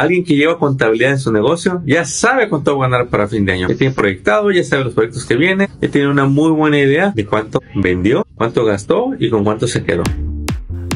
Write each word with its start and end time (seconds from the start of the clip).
Alguien 0.00 0.24
que 0.24 0.34
lleva 0.34 0.58
contabilidad 0.58 1.10
en 1.10 1.18
su 1.18 1.30
negocio 1.30 1.82
ya 1.84 2.06
sabe 2.06 2.48
cuánto 2.48 2.78
va 2.78 2.86
a 2.86 2.88
ganar 2.88 3.08
para 3.08 3.28
fin 3.28 3.44
de 3.44 3.52
año. 3.52 3.68
Ya 3.68 3.76
tiene 3.76 3.92
proyectado, 3.92 4.50
ya 4.50 4.64
sabe 4.64 4.84
los 4.84 4.94
proyectos 4.94 5.26
que 5.26 5.36
vienen, 5.36 5.68
ya 5.78 5.90
tiene 5.90 6.08
una 6.08 6.24
muy 6.24 6.50
buena 6.52 6.78
idea 6.78 7.12
de 7.14 7.26
cuánto 7.26 7.60
vendió, 7.74 8.26
cuánto 8.34 8.64
gastó 8.64 9.10
y 9.18 9.28
con 9.28 9.44
cuánto 9.44 9.66
se 9.66 9.84
quedó. 9.84 10.02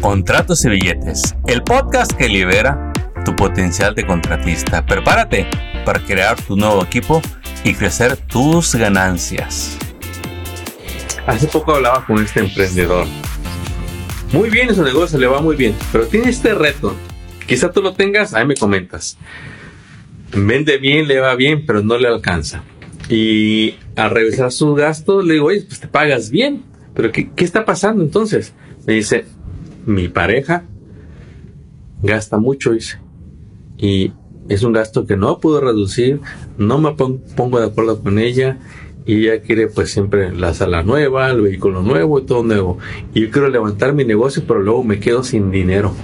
Contratos 0.01 0.65
y 0.65 0.71
billetes, 0.71 1.35
el 1.47 1.63
podcast 1.63 2.13
que 2.13 2.31
libera 2.31 2.95
tu 3.27 3.37
potencial 3.37 3.95
de 3.95 4.07
contratista. 4.07 4.87
Prepárate 4.87 5.49
para 5.85 6.01
crear 6.01 6.41
tu 6.41 6.57
nuevo 6.57 6.83
equipo 6.83 7.21
y 7.63 7.75
crecer 7.75 8.17
tus 8.17 8.75
ganancias. 8.75 9.77
Hace 11.27 11.47
poco 11.49 11.75
hablaba 11.75 12.07
con 12.07 12.25
este 12.25 12.41
emprendedor. 12.41 13.07
Muy 14.33 14.49
bien 14.49 14.71
en 14.71 14.75
su 14.75 14.83
negocio, 14.83 15.19
le 15.19 15.27
va 15.27 15.43
muy 15.43 15.57
bien, 15.57 15.75
pero 15.93 16.07
tiene 16.07 16.31
este 16.31 16.55
reto 16.55 16.97
Quizá 17.47 17.73
tú 17.73 17.83
lo 17.83 17.95
tengas, 17.95 18.35
ahí 18.35 18.47
me 18.47 18.55
comentas. 18.55 19.19
Vende 20.35 20.79
bien, 20.79 21.07
le 21.07 21.21
va 21.21 21.35
bien, 21.35 21.65
pero 21.67 21.83
no 21.83 21.99
le 21.99 22.09
alcanza. 22.09 22.63
Y 23.09 23.75
al 23.97 24.11
revisar 24.11 24.51
sus 24.51 24.77
gastos, 24.77 25.25
le 25.25 25.35
digo, 25.35 25.47
oye, 25.47 25.63
pues 25.63 25.81
te 25.81 25.89
pagas 25.89 26.31
bien. 26.31 26.63
Pero 26.95 27.13
¿qué, 27.13 27.31
qué 27.35 27.45
está 27.45 27.65
pasando 27.65 28.03
entonces? 28.03 28.55
Me 28.87 28.95
dice, 28.95 29.27
mi 29.87 30.09
pareja 30.09 30.65
gasta 32.03 32.39
mucho, 32.39 32.73
dice. 32.73 32.99
Y 33.79 34.13
es 34.49 34.63
un 34.63 34.73
gasto 34.73 35.07
que 35.07 35.17
no 35.17 35.41
puedo 35.41 35.61
reducir, 35.61 36.21
no 36.59 36.79
me 36.79 36.93
pongo 36.93 37.61
de 37.61 37.67
acuerdo 37.67 38.03
con 38.03 38.19
ella 38.19 38.59
y 39.07 39.27
ella 39.27 39.43
quiere 39.43 39.69
pues 39.69 39.91
siempre 39.91 40.33
la 40.33 40.55
sala 40.55 40.83
nueva, 40.83 41.31
el 41.31 41.43
vehículo 41.43 41.83
nuevo 41.83 42.19
y 42.19 42.23
todo 42.23 42.43
nuevo. 42.43 42.79
Y 43.15 43.23
yo 43.23 43.31
quiero 43.31 43.49
levantar 43.49 43.95
mi 43.95 44.05
negocio, 44.05 44.43
pero 44.47 44.61
luego 44.61 44.85
me 44.85 45.01
quedo 45.01 45.23
sin 45.23 45.51
dinero. 45.51 45.95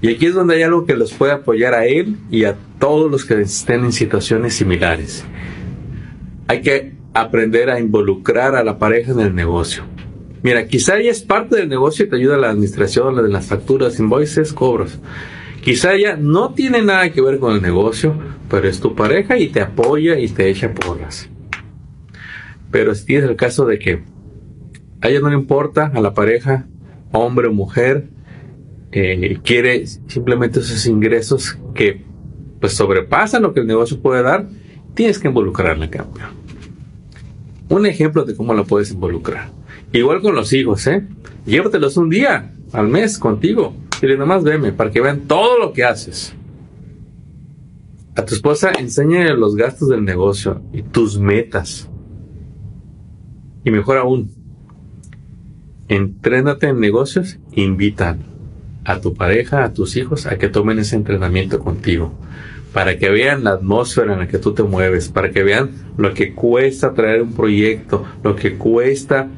Y 0.00 0.08
aquí 0.10 0.26
es 0.26 0.34
donde 0.34 0.54
hay 0.54 0.62
algo 0.62 0.86
que 0.86 0.94
los 0.94 1.12
puede 1.12 1.32
apoyar 1.32 1.74
a 1.74 1.86
él 1.86 2.16
y 2.30 2.44
a 2.44 2.56
todos 2.78 3.10
los 3.10 3.24
que 3.24 3.40
estén 3.40 3.84
en 3.84 3.92
situaciones 3.92 4.54
similares. 4.54 5.24
Hay 6.46 6.62
que 6.62 6.92
aprender 7.14 7.68
a 7.68 7.80
involucrar 7.80 8.54
a 8.54 8.62
la 8.62 8.78
pareja 8.78 9.12
en 9.12 9.20
el 9.20 9.34
negocio. 9.34 9.82
Mira, 10.42 10.68
quizá 10.68 10.98
ella 10.98 11.10
es 11.10 11.22
parte 11.22 11.56
del 11.56 11.68
negocio 11.68 12.04
y 12.04 12.08
te 12.08 12.16
ayuda 12.16 12.36
a 12.36 12.38
la 12.38 12.50
administración, 12.50 13.16
de 13.16 13.28
las 13.28 13.46
facturas, 13.46 13.98
invoices, 13.98 14.52
cobros. 14.52 14.98
Quizá 15.62 15.94
ella 15.94 16.16
no 16.16 16.54
tiene 16.54 16.80
nada 16.80 17.10
que 17.10 17.20
ver 17.20 17.40
con 17.40 17.54
el 17.54 17.60
negocio, 17.60 18.14
pero 18.48 18.68
es 18.68 18.78
tu 18.78 18.94
pareja 18.94 19.36
y 19.36 19.48
te 19.48 19.60
apoya 19.60 20.18
y 20.18 20.28
te 20.28 20.48
echa 20.48 20.72
porras. 20.72 21.28
Pero 22.70 22.94
si 22.94 23.04
tienes 23.04 23.28
el 23.28 23.36
caso 23.36 23.66
de 23.66 23.78
que 23.80 24.02
a 25.00 25.08
ella 25.08 25.20
no 25.20 25.28
le 25.28 25.36
importa, 25.36 25.90
a 25.92 26.00
la 26.00 26.14
pareja, 26.14 26.66
hombre 27.12 27.48
o 27.48 27.52
mujer, 27.52 28.08
quiere 28.90 29.86
simplemente 29.86 30.60
esos 30.60 30.86
ingresos 30.86 31.58
que 31.74 32.04
pues 32.60 32.72
sobrepasan 32.72 33.42
lo 33.42 33.52
que 33.52 33.60
el 33.60 33.66
negocio 33.66 34.00
puede 34.00 34.22
dar, 34.22 34.48
tienes 34.94 35.18
que 35.18 35.28
involucrarla 35.28 35.84
en 35.84 35.90
cambio. 35.90 36.24
Un 37.68 37.86
ejemplo 37.86 38.24
de 38.24 38.34
cómo 38.34 38.54
la 38.54 38.64
puedes 38.64 38.90
involucrar. 38.90 39.50
Igual 39.92 40.22
con 40.22 40.34
los 40.34 40.52
hijos, 40.52 40.86
¿eh? 40.86 41.06
Llévatelos 41.46 41.96
un 41.96 42.10
día 42.10 42.52
al 42.72 42.88
mes 42.88 43.18
contigo. 43.18 43.74
Y 44.00 44.06
nomás 44.16 44.44
veme 44.44 44.72
para 44.72 44.90
que 44.90 45.00
vean 45.00 45.22
todo 45.22 45.58
lo 45.58 45.72
que 45.72 45.84
haces. 45.84 46.34
A 48.16 48.24
tu 48.24 48.34
esposa 48.34 48.72
enséñale 48.78 49.36
los 49.36 49.54
gastos 49.54 49.88
del 49.88 50.04
negocio 50.04 50.62
y 50.72 50.82
tus 50.82 51.18
metas. 51.18 51.88
Y 53.64 53.70
mejor 53.70 53.98
aún, 53.98 54.30
entrénate 55.88 56.68
en 56.68 56.80
negocios, 56.80 57.38
invitan 57.52 58.37
a 58.88 59.02
tu 59.02 59.12
pareja, 59.12 59.64
a 59.64 59.74
tus 59.74 59.96
hijos, 59.96 60.24
a 60.24 60.38
que 60.38 60.48
tomen 60.48 60.78
ese 60.78 60.96
entrenamiento 60.96 61.58
contigo, 61.58 62.10
para 62.72 62.96
que 62.96 63.10
vean 63.10 63.44
la 63.44 63.50
atmósfera 63.50 64.14
en 64.14 64.20
la 64.20 64.28
que 64.28 64.38
tú 64.38 64.54
te 64.54 64.62
mueves, 64.62 65.10
para 65.10 65.30
que 65.30 65.42
vean 65.42 65.72
lo 65.98 66.14
que 66.14 66.34
cuesta 66.34 66.94
traer 66.94 67.20
un 67.20 67.34
proyecto, 67.34 68.06
lo 68.24 68.34
que 68.34 68.56
cuesta 68.56 69.28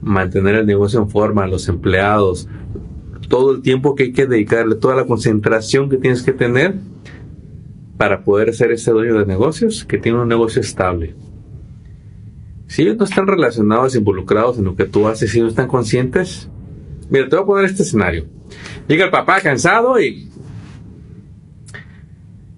mantener 0.00 0.56
el 0.56 0.66
negocio 0.66 1.00
en 1.00 1.08
forma, 1.08 1.46
los 1.46 1.68
empleados, 1.68 2.48
todo 3.28 3.54
el 3.54 3.62
tiempo 3.62 3.94
que 3.94 4.02
hay 4.02 4.12
que 4.12 4.26
dedicarle, 4.26 4.74
toda 4.74 4.96
la 4.96 5.04
concentración 5.04 5.88
que 5.88 5.98
tienes 5.98 6.24
que 6.24 6.32
tener 6.32 6.74
para 7.96 8.24
poder 8.24 8.52
ser 8.52 8.72
ese 8.72 8.90
dueño 8.90 9.16
de 9.16 9.26
negocios 9.26 9.84
que 9.84 9.98
tiene 9.98 10.20
un 10.20 10.28
negocio 10.28 10.60
estable. 10.60 11.14
Si 12.66 12.82
ellos 12.82 12.96
no 12.96 13.04
están 13.04 13.28
relacionados, 13.28 13.94
involucrados 13.94 14.58
en 14.58 14.64
lo 14.64 14.74
que 14.74 14.86
tú 14.86 15.06
haces, 15.06 15.30
si 15.30 15.40
no 15.40 15.46
están 15.46 15.68
conscientes, 15.68 16.50
mira, 17.10 17.28
te 17.28 17.36
voy 17.36 17.42
a 17.42 17.46
poner 17.46 17.64
este 17.66 17.82
escenario. 17.82 18.26
Llega 18.88 19.04
el 19.04 19.10
papá 19.10 19.40
cansado 19.40 20.00
y 20.00 20.30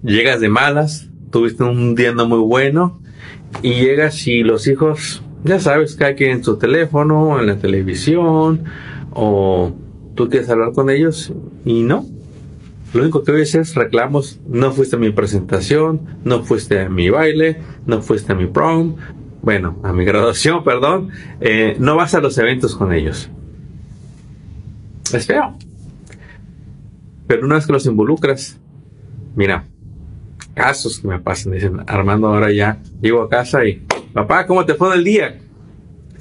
llegas 0.03 0.41
de 0.41 0.48
malas, 0.48 1.09
tuviste 1.31 1.64
un 1.64 1.94
día 1.94 2.12
no 2.12 2.26
muy 2.28 2.38
bueno 2.38 3.00
y 3.62 3.75
llegas 3.75 4.26
y 4.26 4.42
los 4.42 4.66
hijos, 4.66 5.22
ya 5.44 5.60
sabes, 5.60 5.97
que 5.97 6.04
hay 6.04 6.16
en 6.19 6.44
su 6.44 6.58
teléfono, 6.58 7.41
en 7.41 7.47
la 7.47 7.56
televisión 7.56 8.64
o 9.12 9.75
tú 10.14 10.28
quieres 10.28 10.48
hablar 10.50 10.72
con 10.72 10.91
ellos 10.91 11.32
y 11.64 11.82
no. 11.82 12.06
Lo 12.94 13.03
único 13.03 13.22
que 13.22 13.32
oyes 13.32 13.54
es 13.54 13.75
reclamos, 13.75 14.41
no 14.48 14.72
fuiste 14.72 14.97
a 14.97 14.98
mi 14.98 15.10
presentación, 15.10 16.00
no 16.25 16.42
fuiste 16.42 16.81
a 16.81 16.88
mi 16.88 17.10
baile, 17.10 17.60
no 17.84 18.00
fuiste 18.00 18.32
a 18.32 18.34
mi 18.34 18.47
prom, 18.47 18.97
bueno, 19.42 19.78
a 19.82 19.92
mi 19.92 20.04
graduación, 20.04 20.64
perdón, 20.64 21.10
eh, 21.41 21.76
no 21.78 21.97
vas 21.97 22.14
a 22.14 22.20
los 22.20 22.38
eventos 22.38 22.75
con 22.75 22.92
ellos. 22.92 23.31
Es 25.14 25.26
feo. 25.26 25.56
Pero 27.26 27.44
una 27.44 27.56
vez 27.56 27.66
que 27.66 27.72
los 27.72 27.86
involucras, 27.86 28.58
mira, 29.36 29.64
casos 30.54 30.98
que 30.98 31.08
me 31.08 31.20
pasan, 31.20 31.52
dicen, 31.52 31.80
Armando, 31.86 32.28
ahora 32.28 32.50
ya 32.50 32.80
llego 33.00 33.22
a 33.22 33.28
casa 33.28 33.64
y, 33.64 33.84
papá, 34.12 34.46
¿cómo 34.46 34.64
te 34.64 34.74
fue 34.74 34.94
el 34.94 35.04
día? 35.04 35.38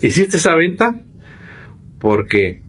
¿Hiciste 0.02 0.38
esa 0.38 0.54
venta? 0.56 1.02
Porque 2.00 2.62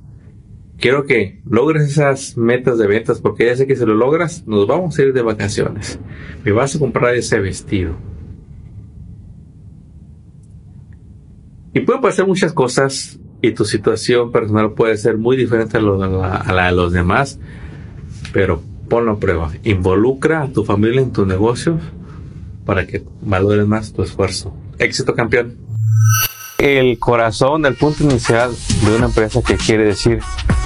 quiero 0.79 1.05
que 1.05 1.41
logres 1.45 1.91
esas 1.91 2.37
metas 2.37 2.79
de 2.79 2.87
ventas, 2.87 3.21
porque 3.21 3.47
ya 3.47 3.57
sé 3.57 3.67
que 3.67 3.77
si 3.77 3.85
lo 3.85 3.95
logras, 3.95 4.47
nos 4.47 4.67
vamos 4.67 4.99
a 4.99 5.03
ir 5.03 5.13
de 5.13 5.23
vacaciones. 5.23 5.99
Me 6.45 6.53
vas 6.53 6.75
a 6.77 6.79
comprar 6.79 7.15
ese 7.15 7.39
vestido. 7.41 7.97
Y 11.75 11.81
pueden 11.81 12.01
pasar 12.01 12.27
muchas 12.27 12.53
cosas 12.53 13.21
y 13.41 13.53
tu 13.53 13.65
situación 13.65 14.33
personal 14.33 14.73
puede 14.73 14.97
ser 14.97 15.17
muy 15.17 15.37
diferente 15.37 15.79
a, 15.79 15.81
a 15.81 16.53
la 16.53 16.67
de 16.67 16.73
los 16.73 16.93
demás 16.93 17.39
pero 18.33 18.63
ponlo 18.89 19.13
a 19.13 19.19
prueba. 19.19 19.51
Involucra 19.65 20.43
a 20.43 20.49
tu 20.49 20.65
familia 20.65 21.01
en 21.01 21.13
tus 21.13 21.27
negocios 21.27 21.81
para 22.65 22.87
que 22.87 23.03
valores 23.23 23.67
más 23.67 23.93
tu 23.93 24.03
esfuerzo. 24.03 24.55
Éxito 24.79 25.15
campeón. 25.15 25.57
El 26.59 26.99
corazón, 26.99 27.67
el 27.67 27.77
punto 27.77 28.05
inicial 28.05 28.51
de 28.85 28.97
una 28.97 29.07
empresa 29.07 29.41
que 29.43 29.57
quiere 29.57 29.85
decir, 29.85 30.21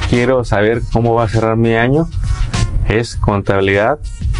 quiero 0.09 0.45
saber 0.45 0.83
cómo 0.93 1.15
va 1.15 1.25
a 1.25 1.29
cerrar 1.29 1.57
mi 1.57 1.75
año, 1.75 2.09
es 2.89 3.17
contabilidad 3.17 3.99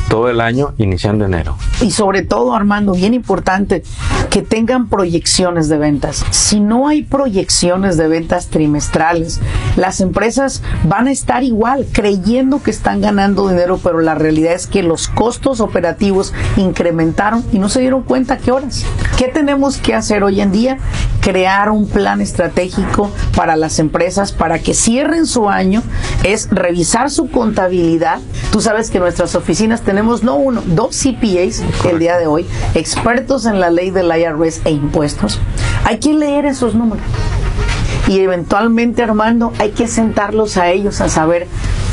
todo 0.09 0.29
el 0.29 0.41
año 0.41 0.75
iniciando 0.79 1.25
enero. 1.25 1.57
Y 1.81 1.91
sobre 1.91 2.23
todo, 2.23 2.55
Armando, 2.55 2.93
bien 2.93 3.15
importante, 3.15 3.83
que 4.31 4.43
tengan 4.43 4.89
proyecciones 4.89 5.69
de 5.69 5.79
ventas. 5.79 6.25
Si 6.31 6.61
no 6.61 6.89
hay 6.89 7.03
proyecciones 7.03 7.97
de 7.97 8.09
ventas 8.09 8.49
trimestrales, 8.49 9.41
las 9.77 10.01
empresas 10.01 10.63
van 10.85 11.07
a 11.07 11.13
estar 11.13 11.43
igual, 11.45 11.87
creyendo 11.93 12.63
que 12.63 12.71
están 12.71 13.01
ganando 13.01 13.49
dinero, 13.49 13.81
pero 13.83 14.01
la 14.01 14.15
realidad 14.15 14.55
es 14.55 14.67
que 14.67 14.83
los 14.83 15.09
costos 15.09 15.61
operativos 15.61 16.35
incrementaron 16.57 17.45
y 17.53 17.59
no 17.59 17.69
se 17.69 17.81
dieron 17.81 18.03
cuenta 18.03 18.39
qué 18.39 18.53
horas. 18.53 18.85
¿Qué 19.17 19.29
tenemos 19.29 19.77
que 19.77 19.95
hacer 19.95 20.25
hoy 20.25 20.41
en 20.41 20.53
día? 20.53 20.79
Crear 21.21 21.71
un 21.71 21.89
plan 21.89 22.21
estratégico 22.21 23.11
para 23.37 23.57
las 23.57 23.79
empresas 23.79 24.33
para 24.33 24.59
que 24.59 24.75
cierren 24.75 25.27
su 25.27 25.49
año, 25.49 25.83
es 26.25 26.49
revisar 26.51 27.11
su 27.11 27.31
contabilidad. 27.31 28.19
Tú 28.51 28.61
sabes 28.61 28.91
que 28.91 28.99
nuestras 28.99 29.35
oficinas 29.35 29.83
tenemos 29.83 30.23
no 30.23 30.35
uno, 30.37 30.63
dos 30.67 30.97
CPAs 30.97 31.63
el 31.89 31.99
día 31.99 32.17
de 32.19 32.27
hoy, 32.27 32.47
expertos 32.75 33.47
en 33.47 33.61
la 33.61 33.71
ley 33.71 33.91
del 33.91 34.11
IRS 34.17 34.63
e 34.65 34.71
impuestos. 34.71 35.39
Hay 35.85 35.99
que 35.99 36.15
leer 36.15 36.47
esos 36.47 36.75
números. 36.75 37.05
Y 38.09 38.19
eventualmente, 38.19 39.03
Armando, 39.03 39.53
hay 39.59 39.71
que 39.71 39.87
sentarlos 39.87 40.57
a 40.57 40.71
ellos 40.71 41.01
a 41.01 41.09
saber 41.09 41.47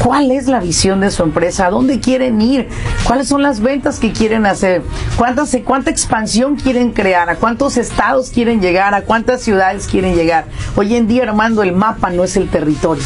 cuál 0.03 0.31
es 0.31 0.47
la 0.47 0.59
visión 0.59 1.01
de 1.01 1.11
su 1.11 1.23
empresa, 1.23 1.67
a 1.67 1.69
dónde 1.69 1.99
quieren 1.99 2.41
ir, 2.41 2.67
cuáles 3.03 3.27
son 3.27 3.41
las 3.41 3.59
ventas 3.59 3.99
que 3.99 4.11
quieren 4.11 4.45
hacer, 4.45 4.81
cuántas, 5.17 5.55
cuánta 5.63 5.91
expansión 5.91 6.55
quieren 6.55 6.91
crear, 6.91 7.29
a 7.29 7.35
cuántos 7.35 7.77
estados 7.77 8.29
quieren 8.29 8.61
llegar, 8.61 8.93
a 8.93 9.03
cuántas 9.03 9.41
ciudades 9.41 9.87
quieren 9.87 10.15
llegar. 10.15 10.45
Hoy 10.75 10.95
en 10.95 11.07
día, 11.07 11.23
Armando, 11.23 11.63
el 11.63 11.73
mapa 11.73 12.09
no 12.09 12.23
es 12.23 12.35
el 12.37 12.49
territorio. 12.49 13.03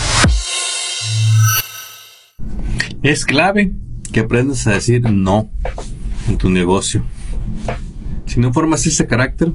Es 3.02 3.26
clave 3.26 3.74
que 4.12 4.22
aprendas 4.22 4.66
a 4.68 4.72
decir 4.72 5.02
no 5.10 5.50
en 6.30 6.38
tu 6.38 6.50
negocio. 6.50 7.04
Si 8.26 8.40
no 8.40 8.54
formas 8.54 8.86
ese 8.86 9.06
carácter, 9.08 9.52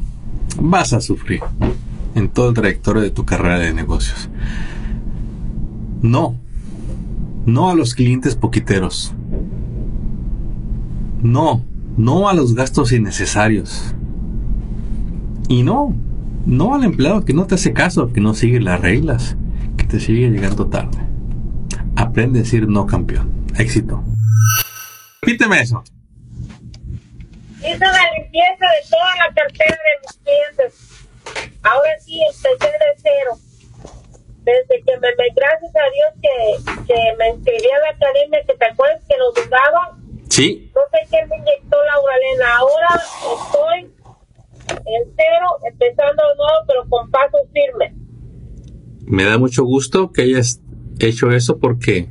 vas 0.60 0.92
a 0.92 1.00
sufrir 1.00 1.40
en 2.14 2.28
todo 2.28 2.50
el 2.50 2.54
trayectorio 2.54 3.00
de 3.02 3.10
tu 3.10 3.24
carrera 3.24 3.58
de 3.58 3.72
negocios. 3.72 4.28
No, 6.02 6.36
no 7.48 7.70
a 7.70 7.74
los 7.74 7.94
clientes 7.94 8.36
poquiteros. 8.36 9.14
No, 11.22 11.64
no 11.96 12.28
a 12.28 12.34
los 12.34 12.54
gastos 12.54 12.92
innecesarios. 12.92 13.94
Y 15.48 15.62
no, 15.62 15.96
no 16.44 16.74
al 16.74 16.84
empleado 16.84 17.24
que 17.24 17.32
no 17.32 17.46
te 17.46 17.54
hace 17.54 17.72
caso, 17.72 18.12
que 18.12 18.20
no 18.20 18.34
sigue 18.34 18.60
las 18.60 18.80
reglas, 18.80 19.36
que 19.78 19.84
te 19.84 19.98
sigue 19.98 20.28
llegando 20.28 20.66
tarde. 20.66 20.98
Aprende 21.96 22.40
a 22.40 22.42
decir 22.42 22.68
no, 22.68 22.86
campeón. 22.86 23.32
Éxito. 23.58 24.04
Repíteme 25.22 25.60
eso. 25.62 25.82
Hice 27.60 27.78
la 27.78 28.04
limpieza 28.18 28.66
de 28.66 28.90
toda 28.90 29.16
la 29.26 29.34
cartera 29.34 29.74
de 29.74 29.94
mis 30.02 30.18
clientes. 30.18 31.06
Ahora 31.62 31.90
sí, 32.04 32.20
empecé 32.20 32.66
de 32.66 33.02
cero. 33.02 33.47
Desde 34.48 34.82
que 34.82 34.96
me, 34.96 35.08
gracias 35.36 35.72
a 35.76 35.86
Dios 35.92 36.10
que, 36.22 36.84
que 36.86 36.98
me 37.18 37.28
inscribí 37.30 37.68
a 37.70 37.78
la 37.80 37.90
academia, 37.90 38.42
que 38.46 38.54
te 38.54 38.64
acuerdas 38.64 39.04
que 39.06 39.16
nos 39.18 39.34
dudaba, 39.34 39.98
Sí, 40.30 40.70
no 40.74 40.82
sé 40.92 40.98
quién 41.10 41.28
me 41.28 41.36
inyectó 41.36 41.76
la 41.84 42.00
Uralena. 42.00 42.56
Ahora 42.58 42.88
estoy 43.34 43.92
en 44.86 45.14
cero, 45.16 45.46
empezando 45.70 46.22
de 46.28 46.36
nuevo, 46.36 46.64
pero 46.66 46.88
con 46.88 47.10
pasos 47.10 47.40
firmes. 47.52 47.92
me 49.04 49.24
da 49.24 49.38
mucho 49.38 49.64
gusto 49.64 50.12
que 50.12 50.22
hayas 50.22 50.60
hecho 51.00 51.30
eso 51.30 51.58
porque 51.58 52.10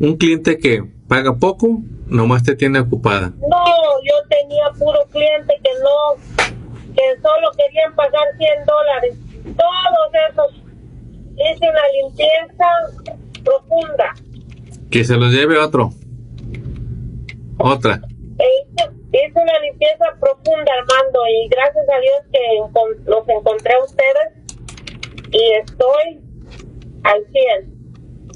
un 0.00 0.16
cliente 0.16 0.58
que 0.58 0.84
paga 1.08 1.36
poco, 1.38 1.82
nomás 2.06 2.42
te 2.42 2.54
tiene 2.54 2.80
ocupada. 2.80 3.32
No, 3.40 3.64
yo 4.04 4.14
tenía 4.28 4.70
puro 4.78 5.00
cliente 5.10 5.54
que 5.62 5.70
no, 5.82 6.46
que 6.94 7.20
solo 7.20 7.50
querían 7.56 7.94
pagar 7.94 8.26
100 8.38 8.64
dólares. 8.64 9.16
Todos 9.56 10.30
esos 10.30 10.59
hice 11.40 11.68
una 11.68 11.80
limpieza 12.02 12.66
profunda. 13.44 14.14
Que 14.90 15.04
se 15.04 15.16
los 15.16 15.32
lleve 15.32 15.58
otro. 15.58 15.90
Otra. 17.58 18.00
E 18.38 18.46
hice 19.12 19.32
una 19.34 19.58
limpieza 19.60 20.04
profunda, 20.18 20.72
Armando, 20.72 21.20
y 21.28 21.48
gracias 21.48 21.84
a 21.88 22.00
Dios 22.00 22.22
que 22.32 23.10
los 23.10 23.28
encontré 23.28 23.74
a 23.74 23.84
ustedes 23.84 24.40
y 25.32 25.52
estoy 25.60 26.20
al 27.04 27.20
100. 27.32 27.80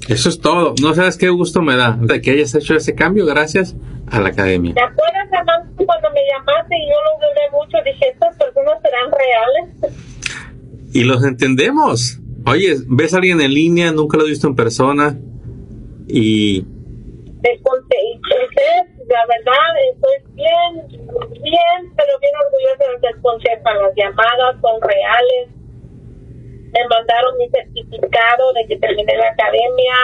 Eso 0.09 0.29
es 0.29 0.39
todo. 0.39 0.75
No 0.81 0.93
sabes 0.93 1.17
qué 1.17 1.29
gusto 1.29 1.61
me 1.61 1.75
da 1.75 1.97
de 1.99 2.21
que 2.21 2.31
hayas 2.31 2.53
hecho 2.55 2.75
ese 2.75 2.93
cambio 2.93 3.25
gracias 3.25 3.75
a 4.11 4.19
la 4.19 4.29
academia. 4.29 4.75
¿Te 4.75 4.83
acuerdas, 4.83 5.27
Armando, 5.31 5.85
cuando 5.85 6.09
me 6.11 6.21
llamaste 6.31 6.75
y 6.75 6.87
yo 6.87 6.95
lo 7.03 7.17
dudé 7.27 7.49
mucho? 7.51 7.77
Dije, 7.83 8.09
¿estas 8.09 8.35
personas 8.37 8.79
serán 8.81 9.11
reales? 9.11 9.95
Y 10.93 11.03
los 11.03 11.23
entendemos. 11.25 12.19
Oye, 12.47 12.75
ves 12.87 13.13
a 13.13 13.17
alguien 13.17 13.41
en 13.41 13.53
línea, 13.53 13.91
nunca 13.91 14.17
lo 14.17 14.25
he 14.25 14.29
visto 14.29 14.47
en 14.47 14.55
persona 14.55 15.17
y 16.07 16.65
ustedes, 18.45 19.07
la 19.07 19.25
verdad, 19.27 19.69
estoy 19.93 20.33
bien, 20.33 20.87
bien, 21.41 21.93
pero 21.95 22.19
bien 22.19 22.33
orgullosa 22.45 22.91
de 22.91 22.99
ser 22.99 23.21
concepa. 23.21 23.73
Las 23.73 23.95
llamadas 23.95 24.55
son 24.61 24.81
reales. 24.81 25.49
Me 26.73 26.87
mandaron 26.89 27.37
mi 27.37 27.49
certificado 27.49 28.53
de 28.53 28.67
que 28.67 28.77
terminé 28.77 29.15
la 29.15 29.29
academia. 29.29 29.95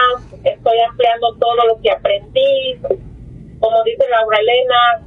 Estoy 0.44 0.78
ampliando 0.88 1.34
todo 1.36 1.66
lo 1.66 1.80
que 1.80 1.90
aprendí. 1.90 2.78
Como 3.60 3.84
dice 3.84 4.04
Laura 4.10 4.38
Elena, 4.40 5.06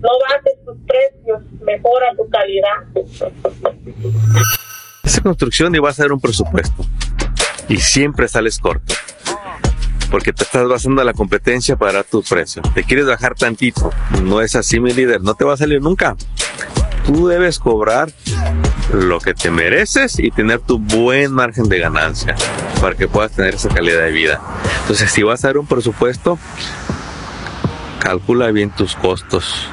no 0.00 0.10
bajes 0.28 0.64
tus 0.64 0.76
precios, 0.86 1.42
mejora 1.60 2.14
tu 2.16 2.28
calidad. 2.28 2.86
Esa 5.08 5.22
construcción 5.22 5.74
y 5.74 5.78
vas 5.78 5.98
a 5.98 6.02
dar 6.02 6.12
un 6.12 6.20
presupuesto. 6.20 6.84
Y 7.66 7.78
siempre 7.78 8.28
sales 8.28 8.58
corto. 8.58 8.92
Porque 10.10 10.34
te 10.34 10.44
estás 10.44 10.68
basando 10.68 11.00
a 11.00 11.04
la 11.04 11.14
competencia 11.14 11.76
para 11.76 12.02
tu 12.02 12.22
precio. 12.22 12.60
Te 12.74 12.84
quieres 12.84 13.06
bajar 13.06 13.34
tantito. 13.34 13.90
No 14.22 14.42
es 14.42 14.54
así, 14.54 14.80
mi 14.80 14.92
líder. 14.92 15.22
No 15.22 15.32
te 15.32 15.46
va 15.46 15.54
a 15.54 15.56
salir 15.56 15.80
nunca. 15.80 16.14
Tú 17.06 17.26
debes 17.26 17.58
cobrar 17.58 18.12
lo 18.92 19.18
que 19.18 19.32
te 19.32 19.50
mereces 19.50 20.18
y 20.18 20.30
tener 20.30 20.60
tu 20.60 20.78
buen 20.78 21.32
margen 21.32 21.70
de 21.70 21.78
ganancia 21.78 22.36
para 22.78 22.94
que 22.94 23.08
puedas 23.08 23.32
tener 23.32 23.54
esa 23.54 23.70
calidad 23.70 24.02
de 24.02 24.12
vida. 24.12 24.42
Entonces, 24.82 25.10
si 25.10 25.22
vas 25.22 25.42
a 25.42 25.48
dar 25.48 25.56
un 25.56 25.66
presupuesto, 25.66 26.38
calcula 27.98 28.50
bien 28.50 28.68
tus 28.76 28.94
costos. 28.94 29.70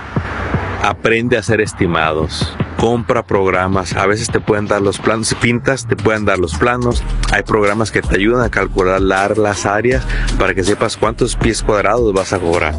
Aprende 0.85 1.35
a 1.35 1.39
hacer 1.39 1.61
estimados. 1.61 2.55
Compra 2.77 3.25
programas. 3.25 3.95
A 3.95 4.05
veces 4.05 4.29
te 4.29 4.39
pueden 4.39 4.67
dar 4.67 4.83
los 4.83 4.99
planos. 4.99 5.33
Pintas, 5.33 5.87
te 5.87 5.95
pueden 5.95 6.25
dar 6.25 6.37
los 6.37 6.53
planos. 6.53 7.01
Hay 7.33 7.41
programas 7.41 7.89
que 7.89 8.03
te 8.03 8.17
ayudan 8.17 8.45
a 8.45 8.51
calcular 8.51 9.01
las 9.01 9.65
áreas 9.65 10.05
para 10.37 10.53
que 10.53 10.63
sepas 10.63 10.95
cuántos 10.95 11.37
pies 11.37 11.63
cuadrados 11.63 12.13
vas 12.13 12.33
a 12.33 12.39
cobrar. 12.39 12.75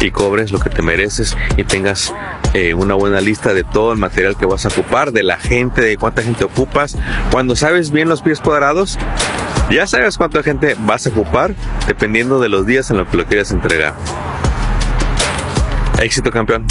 Y 0.00 0.10
cobres 0.10 0.50
lo 0.50 0.58
que 0.58 0.68
te 0.68 0.82
mereces 0.82 1.36
y 1.56 1.62
tengas 1.62 2.12
eh, 2.54 2.74
una 2.74 2.94
buena 2.94 3.20
lista 3.20 3.54
de 3.54 3.62
todo 3.62 3.92
el 3.92 3.98
material 3.98 4.36
que 4.36 4.44
vas 4.44 4.66
a 4.66 4.70
ocupar, 4.70 5.12
de 5.12 5.22
la 5.22 5.36
gente, 5.36 5.80
de 5.82 5.96
cuánta 5.96 6.22
gente 6.22 6.42
ocupas. 6.42 6.96
Cuando 7.30 7.54
sabes 7.54 7.92
bien 7.92 8.08
los 8.08 8.20
pies 8.20 8.40
cuadrados, 8.40 8.98
ya 9.70 9.86
sabes 9.86 10.18
cuánta 10.18 10.42
gente 10.42 10.74
vas 10.80 11.06
a 11.06 11.10
ocupar 11.10 11.54
dependiendo 11.86 12.40
de 12.40 12.48
los 12.48 12.66
días 12.66 12.90
en 12.90 12.96
los 12.96 13.06
que 13.06 13.16
lo 13.16 13.26
quieras 13.26 13.52
entregar. 13.52 13.94
Éxito, 16.00 16.32
campeón. 16.32 16.66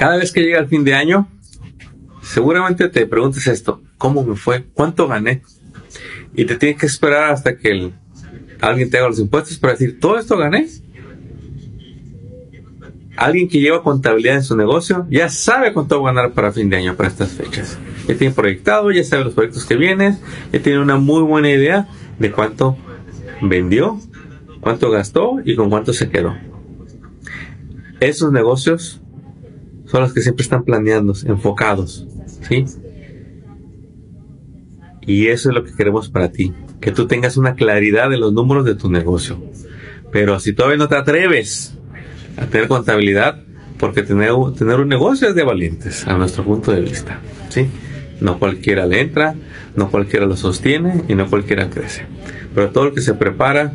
Cada 0.00 0.16
vez 0.16 0.32
que 0.32 0.40
llega 0.40 0.58
el 0.58 0.66
fin 0.66 0.82
de 0.82 0.94
año, 0.94 1.28
seguramente 2.22 2.88
te 2.88 3.04
preguntes 3.04 3.46
esto, 3.46 3.82
¿cómo 3.98 4.24
me 4.24 4.34
fue? 4.34 4.64
¿Cuánto 4.72 5.06
gané? 5.06 5.42
Y 6.34 6.46
te 6.46 6.56
tienes 6.56 6.78
que 6.80 6.86
esperar 6.86 7.30
hasta 7.30 7.58
que 7.58 7.70
el- 7.70 7.92
alguien 8.62 8.88
te 8.88 8.96
haga 8.96 9.08
los 9.08 9.18
impuestos 9.18 9.58
para 9.58 9.74
decir, 9.74 10.00
¿todo 10.00 10.18
esto 10.18 10.38
gané? 10.38 10.68
Alguien 13.14 13.46
que 13.46 13.60
lleva 13.60 13.82
contabilidad 13.82 14.36
en 14.36 14.42
su 14.42 14.56
negocio 14.56 15.06
ya 15.10 15.28
sabe 15.28 15.74
cuánto 15.74 16.00
va 16.00 16.08
a 16.08 16.14
ganar 16.14 16.32
para 16.32 16.50
fin 16.50 16.70
de 16.70 16.78
año, 16.78 16.96
para 16.96 17.10
estas 17.10 17.32
fechas. 17.32 17.78
Ya 18.08 18.16
tiene 18.16 18.32
proyectado, 18.32 18.90
ya 18.92 19.04
sabe 19.04 19.24
los 19.24 19.34
proyectos 19.34 19.66
que 19.66 19.76
vienen, 19.76 20.16
ya 20.50 20.62
tiene 20.62 20.78
una 20.78 20.96
muy 20.96 21.20
buena 21.24 21.50
idea 21.50 21.88
de 22.18 22.32
cuánto 22.32 22.78
vendió, 23.42 24.00
cuánto 24.62 24.90
gastó 24.90 25.42
y 25.44 25.56
con 25.56 25.68
cuánto 25.68 25.92
se 25.92 26.08
quedó. 26.08 26.34
Esos 28.00 28.32
negocios 28.32 28.99
son 29.90 30.02
los 30.02 30.12
que 30.12 30.20
siempre 30.22 30.42
están 30.42 30.64
planeando, 30.64 31.14
enfocados, 31.26 32.06
¿sí? 32.48 32.64
Y 35.02 35.28
eso 35.28 35.48
es 35.48 35.54
lo 35.54 35.64
que 35.64 35.72
queremos 35.74 36.08
para 36.08 36.30
ti, 36.30 36.52
que 36.80 36.92
tú 36.92 37.06
tengas 37.06 37.36
una 37.36 37.54
claridad 37.54 38.10
de 38.10 38.18
los 38.18 38.32
números 38.32 38.64
de 38.64 38.74
tu 38.74 38.90
negocio. 38.90 39.42
Pero 40.12 40.38
si 40.40 40.52
todavía 40.52 40.78
no 40.78 40.88
te 40.88 40.96
atreves 40.96 41.74
a 42.36 42.46
tener 42.46 42.68
contabilidad, 42.68 43.42
porque 43.78 44.02
tener, 44.02 44.32
un- 44.32 44.54
negocio 44.88 45.28
es 45.28 45.34
de 45.34 45.42
valientes, 45.42 46.06
a 46.06 46.16
nuestro 46.16 46.44
punto 46.44 46.70
de 46.72 46.82
vista, 46.82 47.18
¿sí? 47.48 47.66
No 48.20 48.38
cualquiera 48.38 48.86
le 48.86 49.00
entra, 49.00 49.34
no 49.74 49.90
cualquiera 49.90 50.26
lo 50.26 50.36
sostiene 50.36 51.04
y 51.08 51.14
no 51.14 51.28
cualquiera 51.30 51.70
crece. 51.70 52.04
Pero 52.54 52.70
todo 52.70 52.88
el 52.88 52.94
que 52.94 53.00
se 53.00 53.14
prepara 53.14 53.72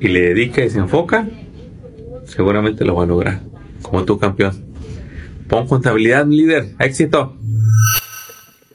y 0.00 0.08
le 0.08 0.20
dedica 0.34 0.62
y 0.64 0.68
se 0.70 0.78
enfoca, 0.78 1.26
seguramente 2.26 2.84
lo 2.84 2.94
va 2.96 3.04
a 3.04 3.06
lograr, 3.06 3.40
como 3.80 4.04
tu 4.04 4.18
campeón. 4.18 4.67
Pon 5.48 5.66
contabilidad, 5.66 6.26
líder. 6.26 6.74
Éxito. 6.78 7.36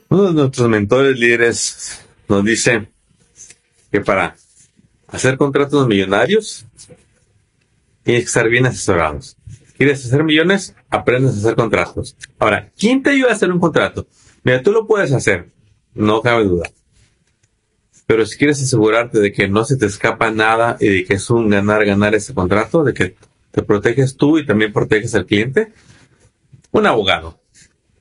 Uno 0.09 0.23
de 0.23 0.33
nuestros 0.33 0.67
mentores 0.69 1.19
líderes 1.19 2.03
nos 2.27 2.43
dice 2.43 2.89
que 3.91 4.01
para 4.01 4.35
hacer 5.07 5.37
contratos 5.37 5.87
millonarios 5.87 6.65
tienes 8.01 8.23
que 8.23 8.27
estar 8.27 8.49
bien 8.49 8.65
asesorados. 8.65 9.37
¿Quieres 9.77 10.03
hacer 10.05 10.23
millones? 10.23 10.75
Aprendes 10.89 11.35
a 11.35 11.39
hacer 11.39 11.55
contratos. 11.55 12.15
Ahora, 12.39 12.71
¿quién 12.77 13.03
te 13.03 13.11
ayuda 13.11 13.29
a 13.29 13.33
hacer 13.33 13.51
un 13.51 13.59
contrato? 13.59 14.07
Mira, 14.43 14.63
tú 14.63 14.71
lo 14.71 14.87
puedes 14.87 15.11
hacer, 15.11 15.51
no 15.93 16.21
cabe 16.21 16.45
duda. 16.45 16.69
Pero 18.07 18.25
si 18.25 18.37
quieres 18.37 18.61
asegurarte 18.61 19.19
de 19.19 19.31
que 19.31 19.47
no 19.47 19.63
se 19.63 19.77
te 19.77 19.85
escapa 19.85 20.31
nada 20.31 20.77
y 20.79 20.87
de 20.87 21.05
que 21.05 21.15
es 21.15 21.29
un 21.29 21.49
ganar-ganar 21.49 22.15
ese 22.15 22.33
contrato, 22.33 22.83
de 22.83 22.93
que 22.93 23.15
te 23.51 23.61
proteges 23.61 24.17
tú 24.17 24.39
y 24.39 24.45
también 24.45 24.73
proteges 24.73 25.15
al 25.15 25.25
cliente, 25.25 25.71
un 26.73 26.87
abogado. 26.87 27.39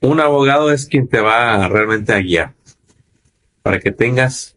Un 0.00 0.19
abogado 0.19 0.73
es 0.73 0.87
quien 0.87 1.07
te 1.07 1.21
va 1.21 1.69
realmente 1.69 2.12
a 2.12 2.19
guiar 2.19 2.55
para 3.62 3.79
que 3.79 3.93
tengas 3.93 4.57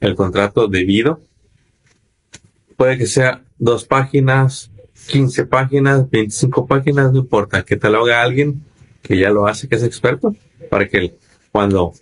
el 0.00 0.14
contrato 0.14 0.68
debido. 0.68 1.20
Puede 2.76 2.96
que 2.96 3.06
sea 3.06 3.44
dos 3.58 3.84
páginas, 3.84 4.70
15 5.08 5.46
páginas, 5.46 6.08
25 6.08 6.66
páginas, 6.66 7.12
no 7.12 7.18
importa, 7.18 7.64
que 7.64 7.76
te 7.76 7.90
lo 7.90 8.04
haga 8.04 8.22
alguien 8.22 8.64
que 9.02 9.18
ya 9.18 9.30
lo 9.30 9.46
hace, 9.46 9.68
que 9.68 9.74
es 9.74 9.82
experto, 9.82 10.34
para 10.70 10.88
que 10.88 11.18
cuando 11.50 11.92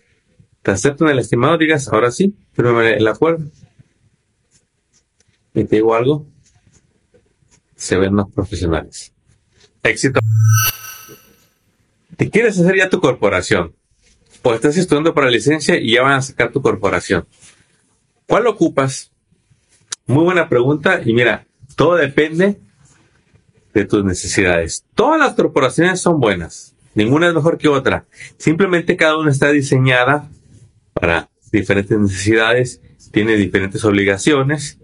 te 0.62 0.70
acepten 0.70 1.08
el 1.08 1.18
estimado 1.18 1.58
digas, 1.58 1.88
ahora 1.88 2.10
sí, 2.10 2.36
fírmame 2.52 2.94
el 2.94 3.08
acuerdo. 3.08 3.46
Y 5.54 5.64
te 5.64 5.76
digo 5.76 5.94
algo, 5.94 6.26
se 7.74 7.96
ven 7.96 8.14
más 8.14 8.26
profesionales. 8.30 9.12
Éxito. 9.82 10.20
¿Te 12.20 12.28
quieres 12.28 12.60
hacer 12.60 12.76
ya 12.76 12.90
tu 12.90 13.00
corporación? 13.00 13.74
O 14.42 14.52
estás 14.52 14.76
estudiando 14.76 15.14
para 15.14 15.30
licencia 15.30 15.80
y 15.80 15.92
ya 15.92 16.02
van 16.02 16.12
a 16.12 16.20
sacar 16.20 16.52
tu 16.52 16.60
corporación. 16.60 17.26
¿Cuál 18.26 18.46
ocupas? 18.46 19.10
Muy 20.04 20.24
buena 20.24 20.46
pregunta 20.46 21.00
y 21.02 21.14
mira, 21.14 21.46
todo 21.76 21.94
depende 21.94 22.60
de 23.72 23.86
tus 23.86 24.04
necesidades. 24.04 24.84
Todas 24.94 25.18
las 25.18 25.32
corporaciones 25.32 26.02
son 26.02 26.20
buenas, 26.20 26.74
ninguna 26.94 27.28
es 27.28 27.34
mejor 27.34 27.56
que 27.56 27.68
otra. 27.68 28.04
Simplemente 28.36 28.98
cada 28.98 29.16
una 29.16 29.30
está 29.30 29.50
diseñada 29.50 30.28
para 30.92 31.30
diferentes 31.50 31.98
necesidades, 31.98 32.82
tiene 33.12 33.36
diferentes 33.36 33.82
obligaciones. 33.82 34.78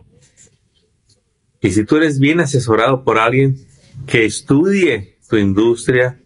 Y 1.60 1.70
si 1.72 1.84
tú 1.84 1.98
eres 1.98 2.18
bien 2.18 2.40
asesorado 2.40 3.04
por 3.04 3.18
alguien 3.18 3.58
que 4.06 4.24
estudie 4.24 5.18
tu 5.28 5.36
industria, 5.36 6.18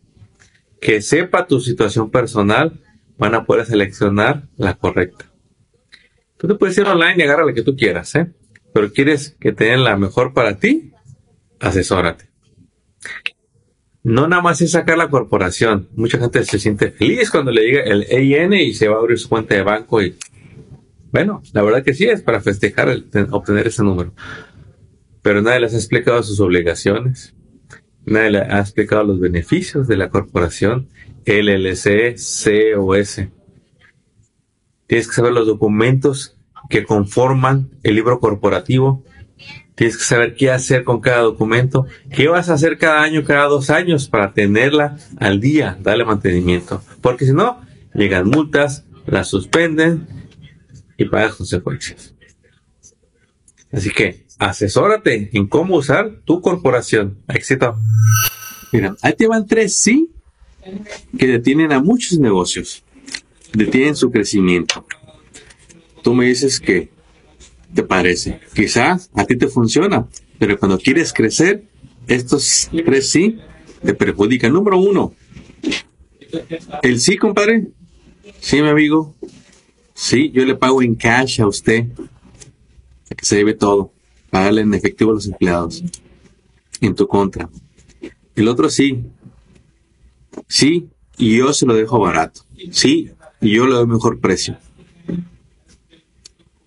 que 0.81 1.03
sepa 1.03 1.47
tu 1.47 1.61
situación 1.61 2.11
personal, 2.11 2.81
van 3.19 3.35
a 3.35 3.45
poder 3.45 3.67
seleccionar 3.67 4.49
la 4.57 4.75
correcta. 4.75 5.31
Tú 6.39 6.49
te 6.49 6.55
puedes 6.55 6.77
ir 6.79 6.87
online 6.87 7.17
y 7.19 7.23
agarrar 7.23 7.47
la 7.47 7.53
que 7.53 7.63
tú 7.63 7.77
quieras, 7.77 8.15
¿eh? 8.15 8.33
Pero 8.73 8.93
quieres 8.93 9.37
que 9.39 9.53
te 9.53 9.65
den 9.65 9.85
la 9.85 9.97
mejor 9.97 10.33
para 10.33 10.59
ti, 10.59 10.93
asesórate. 11.59 12.31
No 14.03 14.27
nada 14.27 14.41
más 14.41 14.61
es 14.63 14.71
sacar 14.71 14.97
la 14.97 15.11
corporación. 15.11 15.89
Mucha 15.95 16.19
gente 16.19 16.43
se 16.45 16.59
siente 16.59 16.91
feliz 16.91 17.31
cuando 17.31 17.51
le 17.51 17.63
llega 17.63 17.83
el 17.83 18.07
EIN 18.09 18.55
y 18.55 18.73
se 18.73 18.89
va 18.89 18.97
a 18.97 19.01
abrir 19.01 19.19
su 19.19 19.29
cuenta 19.29 19.55
de 19.55 19.63
banco 19.63 20.03
y 20.03 20.17
bueno, 21.13 21.43
la 21.53 21.63
verdad 21.63 21.83
que 21.83 21.93
sí 21.93 22.05
es 22.05 22.23
para 22.23 22.41
festejar 22.41 22.89
el, 22.89 23.09
obtener 23.31 23.67
ese 23.67 23.83
número. 23.83 24.15
Pero 25.23 25.43
nadie 25.43 25.61
les 25.61 25.75
ha 25.75 25.77
explicado 25.77 26.23
sus 26.23 26.41
obligaciones. 26.41 27.35
Nadie 28.11 28.39
ha 28.39 28.59
explicado 28.59 29.05
los 29.05 29.21
beneficios 29.21 29.87
de 29.87 29.97
la 29.97 30.11
corporación 30.11 30.89
LLC, 31.27 32.17
COS. 32.75 33.21
Tienes 34.89 35.07
que 35.07 35.15
saber 35.15 35.33
los 35.33 35.47
documentos 35.47 36.37
que 36.69 36.83
conforman 36.83 37.71
el 37.85 37.95
libro 37.95 38.19
corporativo. 38.19 39.05
Tienes 39.77 39.97
que 39.97 40.03
saber 40.03 40.35
qué 40.35 40.51
hacer 40.51 40.83
con 40.83 41.01
cada 41.01 41.21
documento, 41.21 41.87
qué 42.11 42.27
vas 42.27 42.49
a 42.49 42.55
hacer 42.55 42.79
cada 42.79 43.01
año, 43.01 43.23
cada 43.23 43.45
dos 43.45 43.71
años 43.71 44.09
para 44.09 44.33
tenerla 44.33 44.99
al 45.19 45.39
día, 45.39 45.79
darle 45.81 46.05
mantenimiento. 46.05 46.83
Porque 47.01 47.27
si 47.27 47.33
no, 47.33 47.61
llegan 47.95 48.29
multas, 48.29 48.87
la 49.07 49.23
suspenden 49.23 50.09
y 50.99 51.05
pagas 51.05 51.37
consecuencias. 51.37 52.13
Así 53.71 53.91
que 53.91 54.27
asesórate 54.41 55.29
en 55.33 55.47
cómo 55.47 55.77
usar 55.77 56.23
tu 56.25 56.41
corporación. 56.41 57.19
Éxito. 57.29 57.77
Mira, 58.73 58.97
ahí 59.03 59.15
te 59.15 59.29
van 59.29 59.47
tres 59.47 59.77
sí 59.77 60.11
que 61.19 61.27
detienen 61.27 61.73
a 61.73 61.81
muchos 61.81 62.19
negocios, 62.19 62.83
detienen 63.53 63.95
su 63.95 64.11
crecimiento. 64.11 64.87
Tú 66.03 66.15
me 66.15 66.27
dices 66.27 66.59
que 66.59 66.91
te 67.75 67.83
parece. 67.83 68.41
Quizás 68.55 69.11
a 69.15 69.25
ti 69.25 69.37
te 69.37 69.49
funciona, 69.49 70.09
pero 70.39 70.59
cuando 70.59 70.79
quieres 70.79 71.13
crecer, 71.13 71.65
estos 72.07 72.71
tres 72.85 73.11
sí 73.11 73.39
te 73.85 73.95
perjudican. 73.95 74.53
Número 74.53 74.79
uno, 74.79 75.15
el 76.83 77.01
sí, 77.01 77.19
compadre. 77.19 77.69
Sí, 78.41 78.63
mi 78.63 78.69
amigo. 78.69 79.15
Sí, 79.93 80.31
yo 80.31 80.47
le 80.47 80.55
pago 80.55 80.81
en 80.81 80.95
cash 80.95 81.43
a 81.43 81.47
usted. 81.47 81.89
Que 83.15 83.25
se 83.27 83.37
debe 83.37 83.53
todo. 83.55 83.93
Pagarle 84.31 84.63
en 84.63 84.75
efectivo 84.75 85.11
a 85.11 85.15
los 85.15 85.27
empleados. 85.27 85.83
En 86.81 86.95
tu 86.95 87.07
contra. 87.07 87.49
El 88.35 88.49
otro 88.49 88.71
sí, 88.71 89.05
Sí, 90.47 90.89
y 91.17 91.39
yo 91.39 91.53
se 91.53 91.67
lo 91.67 91.75
dejo 91.75 91.99
barato. 91.99 92.43
Sí, 92.71 93.11
y 93.41 93.51
yo 93.53 93.67
le 93.67 93.75
doy 93.75 93.87
mejor 93.87 94.21
precio. 94.21 94.57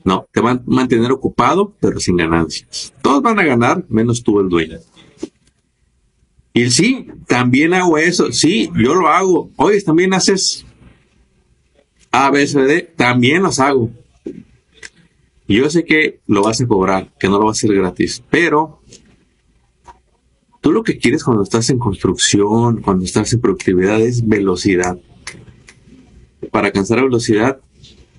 No, 0.04 0.28
te 0.32 0.42
van 0.42 0.58
a 0.58 0.64
mantener 0.66 1.12
ocupado, 1.12 1.74
pero 1.80 2.00
sin 2.00 2.18
ganancias. 2.18 2.94
Todos 3.02 3.22
van 3.22 3.40
a 3.40 3.44
ganar, 3.44 3.86
menos 3.90 4.22
tú 4.22 4.40
el 4.40 4.50
dueño. 4.50 4.80
Y 6.54 6.70
sí, 6.70 7.08
también 7.28 7.74
hago 7.74 7.98
eso. 7.98 8.32
Sí, 8.32 8.70
yo 8.76 8.94
lo 8.94 9.08
hago. 9.08 9.50
Oye, 9.56 9.82
también 9.82 10.14
haces 10.14 10.66
A, 12.12 12.30
B, 12.30 12.46
C, 12.46 12.60
D. 12.62 12.82
También 12.96 13.44
los 13.44 13.60
hago. 13.60 13.90
Yo 15.56 15.70
sé 15.70 15.86
que 15.86 16.20
lo 16.28 16.44
vas 16.44 16.62
a 16.62 16.68
cobrar, 16.68 17.14
que 17.20 17.28
no 17.28 17.40
lo 17.40 17.46
vas 17.46 17.58
a 17.58 17.60
hacer 17.60 17.76
gratis. 17.76 18.24
Pero 18.30 18.82
Tú 20.64 20.72
lo 20.72 20.82
que 20.82 20.98
quieres 20.98 21.26
cuando 21.26 21.44
estás 21.44 21.70
en 21.72 21.78
construcción, 21.78 22.82
cuando 22.82 23.04
estás 23.04 23.34
en 23.34 23.42
productividad, 23.42 24.00
es 24.00 24.26
velocidad. 24.26 24.98
Para 26.52 26.68
alcanzar 26.68 27.00
la 27.00 27.04
velocidad, 27.04 27.60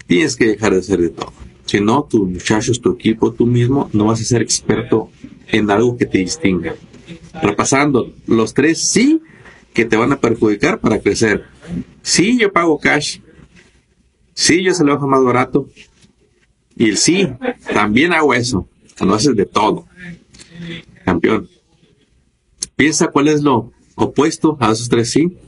tienes 0.07 0.37
que 0.37 0.49
dejar 0.49 0.75
de 0.75 0.81
hacer 0.81 1.00
de 1.00 1.09
todo. 1.09 1.33
Si 1.64 1.81
no, 1.81 2.05
tus 2.05 2.29
muchachos, 2.29 2.83
tu 2.83 2.93
equipo, 2.93 3.33
tú 3.33 3.47
mismo, 3.47 3.88
no 3.95 4.05
vas 4.05 4.21
a 4.21 4.25
ser 4.25 4.43
experto 4.43 5.09
en 5.49 5.71
algo 5.71 5.97
que 5.97 6.05
te 6.05 6.19
distinga. 6.19 6.75
Repasando, 7.41 8.12
los 8.26 8.53
tres 8.53 8.79
sí 8.79 9.23
que 9.73 9.87
te 9.87 9.97
van 9.97 10.12
a 10.12 10.21
perjudicar 10.21 10.81
para 10.81 11.00
crecer. 11.00 11.45
Sí, 12.03 12.38
yo 12.38 12.53
pago 12.53 12.79
cash. 12.79 13.21
Sí, 14.35 14.62
yo 14.62 14.75
se 14.75 14.85
lo 14.85 14.93
dejo 14.93 15.09
más 15.09 15.25
barato. 15.25 15.67
Y 16.76 16.90
el 16.90 16.97
sí, 16.97 17.28
también 17.73 18.12
hago 18.12 18.35
eso. 18.35 18.69
No 19.00 19.14
haces 19.14 19.37
de 19.37 19.47
todo. 19.47 19.87
Campeón. 21.04 21.49
Piensa 22.76 23.09
cuál 23.09 23.28
es 23.28 23.43
lo 23.43 23.73
opuesto 23.95 24.57
a 24.61 24.73
esos 24.73 24.88
tres 24.88 25.11
sí 25.11 25.38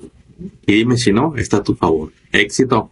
y 0.67 0.75
dime 0.75 0.97
si 0.97 1.13
no, 1.13 1.37
está 1.37 1.59
a 1.59 1.63
tu 1.63 1.75
favor. 1.75 2.13
Éxito. 2.33 2.91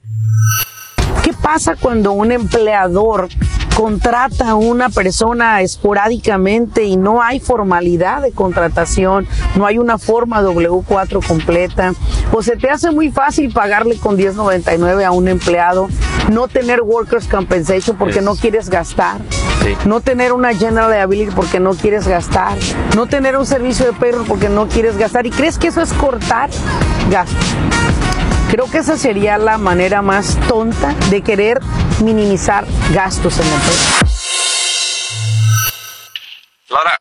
¿Qué 1.23 1.33
pasa 1.33 1.77
cuando 1.77 2.13
un 2.13 2.33
empleador 2.33 3.29
contrata 3.77 4.51
a 4.51 4.55
una 4.55 4.89
persona 4.89 5.61
esporádicamente 5.61 6.85
y 6.85 6.97
no 6.97 7.23
hay 7.23 7.41
formalidad 7.41 8.23
de 8.23 8.33
contratación, 8.33 9.27
no 9.57 9.67
hay 9.67 9.79
una 9.79 9.99
forma 9.99 10.43
W4 10.43 11.27
completa, 11.27 11.93
o 12.33 12.43
se 12.43 12.57
te 12.57 12.71
hace 12.71 12.93
muy 12.93 13.11
fácil 13.11 13.53
pagarle 13.53 13.97
con 13.97 14.17
10.99 14.17 15.05
a 15.05 15.11
un 15.11 15.29
empleado, 15.29 15.89
no 16.31 16.47
tener 16.49 16.83
workers 16.83 17.27
compensation 17.27 17.97
porque 17.97 18.21
no 18.21 18.37
quieres 18.37 18.71
gastar, 18.71 19.21
no 19.87 20.01
tener 20.01 20.33
una 20.33 20.55
general 20.55 20.91
liability 20.91 21.33
porque 21.35 21.59
no 21.59 21.75
quieres 21.75 22.07
gastar, 22.07 22.57
no 22.95 23.07
tener 23.07 23.37
un 23.37 23.47
servicio 23.47 23.87
de 23.87 23.93
payroll 23.93 24.27
porque 24.27 24.49
no 24.49 24.69
quieres 24.69 24.97
gastar 24.97 25.27
y 25.27 25.31
crees 25.31 25.59
que 25.59 25.69
eso 25.69 25.83
es 25.83 25.93
cortar 25.95 26.51
gastos. 27.11 27.57
Creo 28.55 28.71
que 28.71 28.79
esa 28.79 28.97
sería 28.97 29.37
la 29.37 29.59
manera 29.59 30.01
más 30.01 30.39
tonta 30.47 30.95
de 31.11 31.25
querer 31.25 31.59
minimizar 32.05 32.65
gastos 32.93 33.37
en 33.41 33.51
la 33.51 33.57
empresa. 33.57 34.07
Laura, 36.69 36.97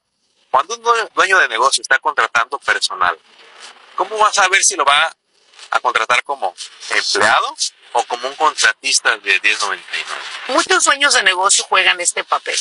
cuando 0.50 0.76
un 0.76 0.82
dueño 1.14 1.38
de 1.38 1.48
negocio 1.50 1.84
está 1.84 2.00
contratando 2.00 2.58
personal, 2.58 3.16
¿cómo 3.94 4.18
va 4.18 4.30
a 4.30 4.34
saber 4.34 4.64
si 4.64 4.76
lo 4.76 4.84
va 4.84 5.16
a 5.70 5.80
contratar 5.80 6.24
como 6.24 6.56
empleado 6.90 7.56
o 7.92 8.04
como 8.06 8.30
un 8.30 8.34
contratista 8.34 9.16
de 9.18 9.40
1099? 9.40 10.06
Muchos 10.48 10.86
dueños 10.86 11.14
de 11.14 11.22
negocio 11.22 11.64
juegan 11.66 12.02
este 12.02 12.24
papel 12.24 12.58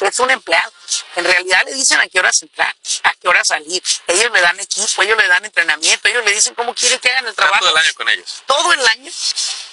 es 0.00 0.18
un 0.18 0.30
empleado. 0.30 0.72
En 1.16 1.24
realidad 1.24 1.62
le 1.64 1.74
dicen 1.74 2.00
a 2.00 2.08
qué 2.08 2.18
horas 2.18 2.42
entrar, 2.42 2.74
a 3.04 3.14
qué 3.14 3.28
hora 3.28 3.44
salir. 3.44 3.82
Ellos 4.06 4.30
le 4.32 4.40
dan 4.40 4.58
equipo, 4.60 5.02
ellos 5.02 5.16
le 5.16 5.28
dan 5.28 5.44
entrenamiento, 5.44 6.08
ellos 6.08 6.24
le 6.24 6.32
dicen 6.32 6.54
cómo 6.54 6.74
quieren 6.74 6.98
que 6.98 7.10
hagan 7.10 7.26
el 7.26 7.34
trabajo. 7.34 7.64
Todo 7.64 7.70
el 7.70 7.84
año 7.84 7.94
con 7.94 8.08
ellos. 8.08 8.42
Todo 8.46 8.72
el 8.72 8.86
año. 8.86 9.12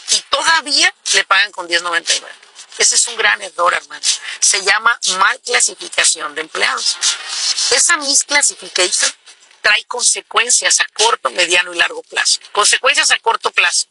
Y 0.10 0.22
todavía 0.30 0.94
le 1.14 1.24
pagan 1.26 1.52
con 1.52 1.68
10.99. 1.68 2.24
Ese 2.78 2.96
es 2.96 3.08
un 3.08 3.18
gran 3.18 3.42
error, 3.42 3.74
hermano. 3.74 4.06
Se 4.40 4.64
llama 4.64 5.00
mal 5.18 5.40
clasificación 5.42 6.36
de 6.36 6.42
empleados. 6.42 6.98
Esa 7.72 7.98
misclassification 7.98 9.12
trae 9.62 9.84
consecuencias 9.86 10.80
a 10.80 10.86
corto, 10.94 11.30
mediano 11.32 11.74
y 11.74 11.78
largo 11.78 12.04
plazo. 12.04 12.40
Consecuencias 12.52 13.12
a 13.12 13.20
corto 13.20 13.52
plazo. 13.52 13.88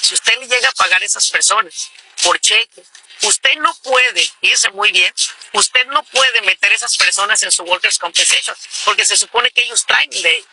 Si 0.00 0.14
usted 0.14 0.38
le 0.38 0.48
llega 0.48 0.68
a 0.68 0.72
pagar 0.72 1.00
a 1.00 1.04
esas 1.04 1.30
personas 1.30 1.90
por 2.22 2.38
cheque, 2.40 2.84
usted 3.22 3.54
no 3.60 3.74
puede, 3.82 4.22
fíjese 4.40 4.70
muy 4.70 4.92
bien, 4.92 5.12
usted 5.52 5.86
no 5.88 6.02
puede 6.04 6.42
meter 6.42 6.72
esas 6.72 6.96
personas 6.96 7.42
en 7.42 7.50
su 7.50 7.62
Workers' 7.64 7.98
Compensation, 7.98 8.56
porque 8.84 9.04
se 9.04 9.16
supone 9.16 9.50
que 9.50 9.62
ellos 9.62 9.84
traen 9.86 10.12
el 10.12 10.22
de 10.22 10.36
ellos. 10.36 10.48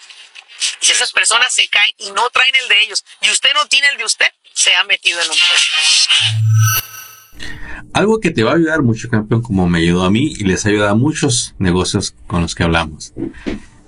Y 0.81 0.85
si 0.85 0.91
esas 0.91 1.11
personas 1.11 1.53
se 1.53 1.67
caen 1.69 1.93
y 1.97 2.11
no 2.11 2.29
traen 2.29 2.55
el 2.55 2.67
de 2.67 2.83
ellos, 2.83 3.03
y 3.21 3.29
usted 3.29 3.49
no 3.55 3.67
tiene 3.67 3.87
el 3.89 3.97
de 3.97 4.05
usted, 4.05 4.27
se 4.53 4.75
ha 4.75 4.83
metido 4.83 5.19
en 5.21 5.29
un 5.29 5.37
problema. 5.37 6.51
Algo 7.93 8.19
que 8.19 8.31
te 8.31 8.43
va 8.43 8.51
a 8.51 8.55
ayudar 8.55 8.83
mucho, 8.83 9.09
campeón, 9.09 9.41
como 9.41 9.67
me 9.67 9.79
ayudó 9.79 10.03
a 10.03 10.11
mí 10.11 10.33
y 10.37 10.43
les 10.43 10.65
ayuda 10.65 10.91
a 10.91 10.95
muchos 10.95 11.55
negocios 11.57 12.15
con 12.27 12.41
los 12.41 12.55
que 12.55 12.63
hablamos. 12.63 13.13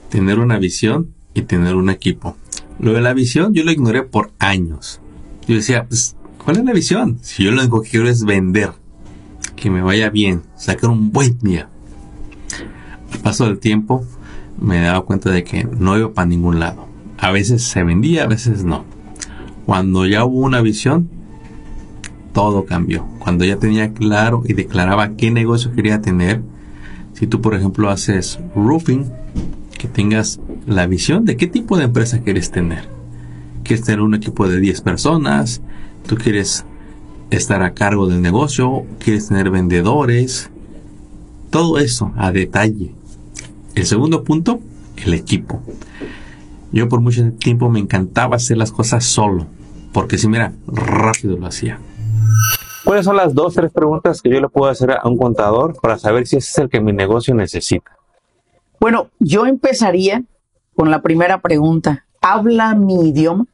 Tener 0.09 0.39
una 0.39 0.57
visión 0.57 1.15
y 1.33 1.43
tener 1.43 1.75
un 1.75 1.89
equipo. 1.89 2.37
Lo 2.79 2.93
de 2.93 3.01
la 3.01 3.13
visión 3.13 3.53
yo 3.53 3.63
lo 3.63 3.71
ignoré 3.71 4.03
por 4.03 4.33
años. 4.39 4.99
Yo 5.47 5.55
decía, 5.55 5.85
pues, 5.87 6.15
¿cuál 6.43 6.57
es 6.57 6.65
la 6.65 6.73
visión? 6.73 7.19
Si 7.21 7.43
yo 7.43 7.51
lo 7.51 7.61
único 7.61 7.81
que 7.81 7.89
quiero 7.89 8.09
es 8.09 8.23
vender 8.23 8.71
que 9.55 9.69
me 9.69 9.81
vaya 9.81 10.09
bien, 10.09 10.41
sacar 10.55 10.89
un 10.89 11.11
buen 11.11 11.39
día. 11.39 11.69
Al 13.11 13.19
paso 13.19 13.45
del 13.45 13.59
tiempo 13.59 14.03
me 14.59 14.81
daba 14.81 15.05
cuenta 15.05 15.29
de 15.31 15.43
que 15.43 15.63
no 15.63 15.97
iba 15.97 16.13
para 16.13 16.27
ningún 16.27 16.59
lado. 16.59 16.87
A 17.17 17.31
veces 17.31 17.63
se 17.63 17.83
vendía, 17.83 18.23
a 18.23 18.27
veces 18.27 18.63
no. 18.63 18.83
Cuando 19.65 20.05
ya 20.05 20.25
hubo 20.25 20.39
una 20.39 20.61
visión, 20.61 21.09
todo 22.33 22.65
cambió. 22.65 23.05
Cuando 23.19 23.45
ya 23.45 23.57
tenía 23.57 23.93
claro 23.93 24.43
y 24.45 24.53
declaraba 24.53 25.15
qué 25.15 25.31
negocio 25.31 25.71
quería 25.71 26.01
tener, 26.01 26.41
si 27.13 27.27
tú 27.27 27.39
por 27.41 27.53
ejemplo 27.53 27.89
haces 27.89 28.39
roofing, 28.55 29.05
que 29.77 29.87
tengas 29.87 30.39
la 30.65 30.87
visión 30.87 31.25
de 31.25 31.37
qué 31.37 31.47
tipo 31.47 31.77
de 31.77 31.85
empresa 31.85 32.21
quieres 32.21 32.51
tener. 32.51 32.89
¿Quieres 33.63 33.85
tener 33.85 34.01
un 34.01 34.15
equipo 34.15 34.47
de 34.47 34.59
10 34.59 34.81
personas? 34.81 35.61
¿Tú 36.07 36.15
quieres 36.15 36.65
estar 37.29 37.63
a 37.63 37.73
cargo 37.73 38.07
del 38.07 38.21
negocio? 38.21 38.85
¿Quieres 38.99 39.27
tener 39.27 39.49
vendedores? 39.49 40.49
Todo 41.49 41.77
eso 41.77 42.11
a 42.17 42.31
detalle. 42.31 42.93
El 43.75 43.85
segundo 43.85 44.23
punto, 44.23 44.59
el 44.97 45.13
equipo. 45.13 45.61
Yo 46.71 46.89
por 46.89 47.01
mucho 47.01 47.31
tiempo 47.33 47.69
me 47.69 47.79
encantaba 47.79 48.35
hacer 48.35 48.57
las 48.57 48.71
cosas 48.71 49.05
solo, 49.05 49.45
porque 49.91 50.17
si 50.17 50.27
mira, 50.27 50.53
rápido 50.67 51.37
lo 51.37 51.47
hacía. 51.47 51.79
¿Cuáles 52.83 53.05
son 53.05 53.15
las 53.15 53.33
dos, 53.33 53.53
tres 53.53 53.71
preguntas 53.71 54.21
que 54.21 54.29
yo 54.29 54.41
le 54.41 54.49
puedo 54.49 54.69
hacer 54.69 54.91
a 54.91 55.07
un 55.07 55.17
contador 55.17 55.79
para 55.81 55.97
saber 55.97 56.27
si 56.27 56.37
ese 56.37 56.49
es 56.49 56.57
el 56.57 56.69
que 56.69 56.81
mi 56.81 56.91
negocio 56.91 57.33
necesita? 57.33 57.91
Bueno, 58.79 59.09
yo 59.19 59.45
empezaría 59.45 60.23
con 60.75 60.91
la 60.91 61.01
primera 61.01 61.41
pregunta. 61.41 62.05
¿Habla 62.21 62.75
mi 62.75 63.09
idioma? 63.09 63.45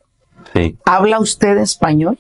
Sí. 0.54 0.78
¿Habla 0.86 1.20
usted 1.20 1.58
español? 1.58 2.18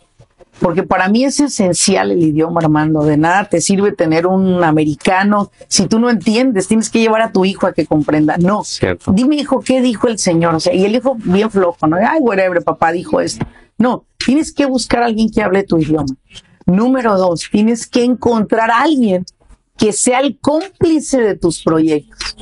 Porque 0.60 0.84
para 0.84 1.08
mí 1.08 1.24
es 1.24 1.40
esencial 1.40 2.12
el 2.12 2.22
idioma, 2.22 2.60
Armando. 2.62 3.04
De 3.04 3.18
nada 3.18 3.46
te 3.46 3.62
sirve 3.62 3.94
tener 3.94 4.28
un 4.28 4.64
americano. 4.64 5.52
Si 5.68 5.88
tú 5.88 6.00
no 6.00 6.10
entiendes, 6.10 6.68
tienes 6.68 6.90
que 6.90 7.00
llevar 7.00 7.22
a 7.22 7.32
tu 7.32 7.46
hijo 7.46 7.68
a 7.68 7.74
que 7.74 7.86
comprenda. 7.86 8.38
No. 8.38 8.64
Cierto. 8.64 9.12
Dime, 9.12 9.38
hijo, 9.38 9.62
¿qué 9.62 9.82
dijo 9.82 10.08
el 10.08 10.20
Señor? 10.20 10.56
O 10.56 10.60
sea, 10.60 10.74
y 10.74 10.84
el 10.84 10.96
hijo 10.96 11.16
bien 11.18 11.50
flojo, 11.50 11.88
¿no? 11.88 11.96
Ay, 11.98 12.20
whatever, 12.20 12.62
papá 12.64 12.92
dijo 12.92 13.22
esto. 13.22 13.46
No, 13.78 14.06
tienes 14.18 14.52
que 14.52 14.66
buscar 14.66 15.04
a 15.04 15.06
alguien 15.06 15.32
que 15.32 15.42
hable 15.42 15.64
tu 15.64 15.78
idioma. 15.78 16.14
Número 16.66 17.18
dos, 17.18 17.48
tienes 17.50 17.88
que 17.88 18.04
encontrar 18.04 18.70
a 18.70 18.82
alguien 18.82 19.26
que 19.78 19.94
sea 19.94 20.20
el 20.20 20.38
cómplice 20.40 21.22
de 21.22 21.36
tus 21.38 21.64
proyectos. 21.64 22.36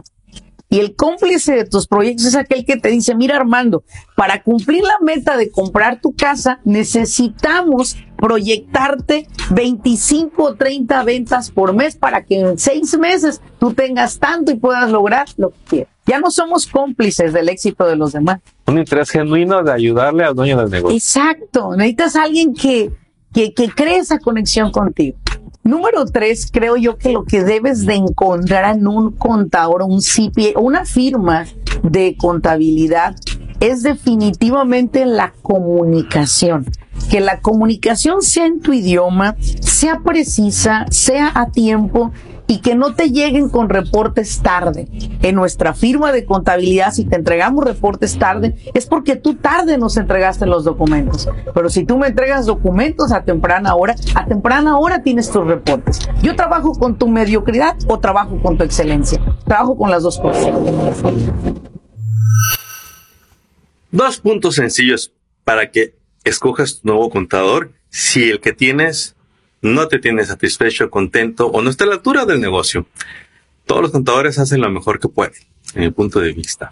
Y 0.69 0.79
el 0.79 0.95
cómplice 0.95 1.55
de 1.55 1.65
tus 1.65 1.87
proyectos 1.87 2.25
es 2.25 2.35
aquel 2.35 2.65
que 2.65 2.77
te 2.77 2.89
dice, 2.89 3.15
mira 3.15 3.37
Armando, 3.37 3.83
para 4.15 4.43
cumplir 4.43 4.83
la 4.83 4.97
meta 5.01 5.37
de 5.37 5.49
comprar 5.49 6.01
tu 6.01 6.13
casa 6.13 6.59
necesitamos 6.65 7.97
proyectarte 8.17 9.27
25 9.51 10.43
o 10.43 10.55
30 10.55 11.03
ventas 11.03 11.51
por 11.51 11.73
mes 11.73 11.95
para 11.95 12.25
que 12.25 12.39
en 12.39 12.57
seis 12.57 12.97
meses 12.97 13.41
tú 13.59 13.73
tengas 13.73 14.19
tanto 14.19 14.51
y 14.51 14.55
puedas 14.55 14.91
lograr 14.91 15.27
lo 15.37 15.51
que 15.51 15.57
quieras. 15.67 15.93
Ya 16.05 16.19
no 16.19 16.31
somos 16.31 16.67
cómplices 16.67 17.33
del 17.33 17.49
éxito 17.49 17.85
de 17.85 17.97
los 17.97 18.13
demás. 18.13 18.39
Un 18.65 18.77
interés 18.77 19.09
genuino 19.09 19.61
de 19.61 19.73
ayudarle 19.73 20.23
al 20.23 20.35
dueño 20.35 20.57
del 20.57 20.69
negocio. 20.69 20.95
Exacto, 20.95 21.75
necesitas 21.75 22.15
a 22.15 22.23
alguien 22.23 22.53
que, 22.53 22.91
que, 23.37 23.53
que 23.53 23.69
cree 23.69 23.97
esa 23.97 24.17
conexión 24.17 24.71
contigo. 24.71 25.15
Número 25.63 26.05
tres, 26.05 26.49
creo 26.51 26.75
yo 26.75 26.97
que 26.97 27.11
lo 27.11 27.23
que 27.23 27.43
debes 27.43 27.85
de 27.85 27.93
encontrar 27.93 28.75
en 28.75 28.87
un 28.87 29.11
contador, 29.11 29.83
un 29.83 29.99
CPA, 29.99 30.59
una 30.59 30.85
firma 30.85 31.45
de 31.83 32.17
contabilidad 32.17 33.15
es 33.59 33.83
definitivamente 33.83 35.05
la 35.05 35.33
comunicación. 35.43 36.65
Que 37.11 37.19
la 37.19 37.39
comunicación 37.39 38.23
sea 38.23 38.47
en 38.47 38.59
tu 38.59 38.73
idioma, 38.73 39.35
sea 39.59 39.99
precisa, 39.99 40.87
sea 40.89 41.31
a 41.35 41.51
tiempo 41.51 42.11
y 42.47 42.59
que 42.59 42.75
no 42.75 42.95
te 42.95 43.11
lleguen 43.11 43.49
con 43.49 43.69
reportes 43.69 44.41
tarde. 44.41 44.87
En 45.21 45.35
nuestra 45.35 45.73
firma 45.73 46.11
de 46.11 46.25
contabilidad, 46.25 46.93
si 46.93 47.05
te 47.05 47.15
entregamos 47.15 47.65
reportes 47.65 48.17
tarde, 48.17 48.55
es 48.73 48.85
porque 48.85 49.15
tú 49.15 49.35
tarde 49.35 49.77
nos 49.77 49.97
entregaste 49.97 50.45
los 50.45 50.63
documentos. 50.63 51.29
Pero 51.53 51.69
si 51.69 51.85
tú 51.85 51.97
me 51.97 52.07
entregas 52.07 52.45
documentos 52.45 53.11
a 53.11 53.23
temprana 53.23 53.75
hora, 53.75 53.95
a 54.15 54.25
temprana 54.25 54.77
hora 54.77 55.03
tienes 55.03 55.29
tus 55.29 55.45
reportes. 55.45 55.99
Yo 56.21 56.35
trabajo 56.35 56.71
con 56.73 56.97
tu 56.97 57.07
mediocridad 57.07 57.75
o 57.87 57.99
trabajo 57.99 58.39
con 58.41 58.57
tu 58.57 58.63
excelencia. 58.63 59.21
Trabajo 59.45 59.77
con 59.77 59.91
las 59.91 60.03
dos 60.03 60.17
cosas. 60.17 60.47
Dos 63.91 64.19
puntos 64.19 64.55
sencillos 64.55 65.11
para 65.43 65.71
que 65.71 65.95
escojas 66.23 66.79
tu 66.79 66.89
nuevo 66.89 67.09
contador 67.09 67.71
si 67.89 68.29
el 68.29 68.39
que 68.39 68.53
tienes 68.53 69.16
no 69.61 69.87
te 69.87 69.99
tiene 69.99 70.25
satisfecho, 70.25 70.89
contento 70.89 71.47
o 71.47 71.61
no 71.61 71.69
está 71.69 71.85
a 71.85 71.87
la 71.87 71.93
altura 71.95 72.25
del 72.25 72.41
negocio. 72.41 72.85
Todos 73.65 73.81
los 73.81 73.91
contadores 73.91 74.39
hacen 74.39 74.61
lo 74.61 74.69
mejor 74.69 74.99
que 74.99 75.09
pueden, 75.09 75.41
en 75.73 75.81
mi 75.81 75.91
punto 75.91 76.19
de 76.19 76.33
vista. 76.33 76.71